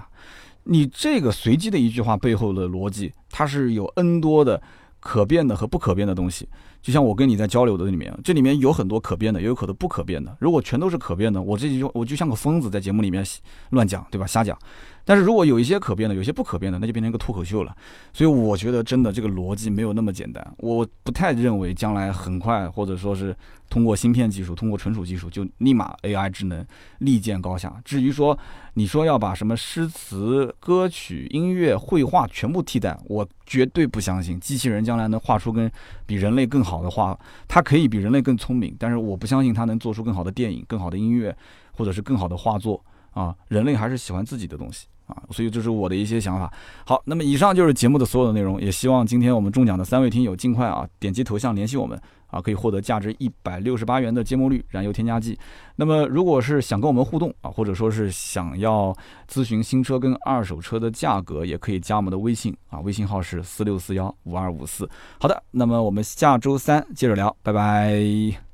[0.65, 4.61] 你这个随机的一句话背后的逻辑，它是有 N 多的
[4.99, 6.47] 可变的和不可变的东西。
[6.81, 10.35] 就像我跟你在交流的里面，这里面有很多可变的，也有可能不可变的。
[10.39, 13.25] 如果全都是可变的，我这就我就像个疯子在节目里面
[13.71, 14.25] 乱讲，对吧？
[14.25, 14.57] 瞎讲。
[15.05, 17.75] 但是如果有一些可变的，有些不可变的，那就变成一个脱口秀了。
[18.13, 20.53] 所以我觉得真的这个逻辑没有那么简单。
[20.57, 23.35] 我不太认为将来很快，或者说是
[23.71, 26.63] 通过芯片技术、通过存储技术，就立马 AI 智能
[26.99, 27.73] 立见高下。
[27.83, 28.37] 至于说
[28.75, 35.71] 你说要把什么诗词、歌曲、音乐、绘画全部替代，我绝对不相信机器人将来能画出跟
[36.05, 37.17] 比人类更好好的画。
[37.47, 41.35] 它可以比人类更聪明，但是我不相信它能做出更好的电影、更好的音乐，
[41.73, 43.35] 或者是更好的画作啊。
[43.47, 44.87] 人类还是喜欢自己的东西。
[45.09, 46.49] 啊，所以这是我的一些想法。
[46.85, 55.37] 好，那么以上就是节目的所有的内容，也希望今天我们中奖的三位听友尽快啊点击头像联系我们啊，可以获得价值一百六十八元的芥末绿燃油添加剂。
[55.75, 58.95] 那么如果是想跟我们互动啊，或者说是想要
[59.27, 64.87] 咨询新车跟二手车的价格，也可以加我们的微信啊，微信号是四六四幺五二五四。
[65.19, 68.48] 好的，那么我们下周三接着聊，拜拜。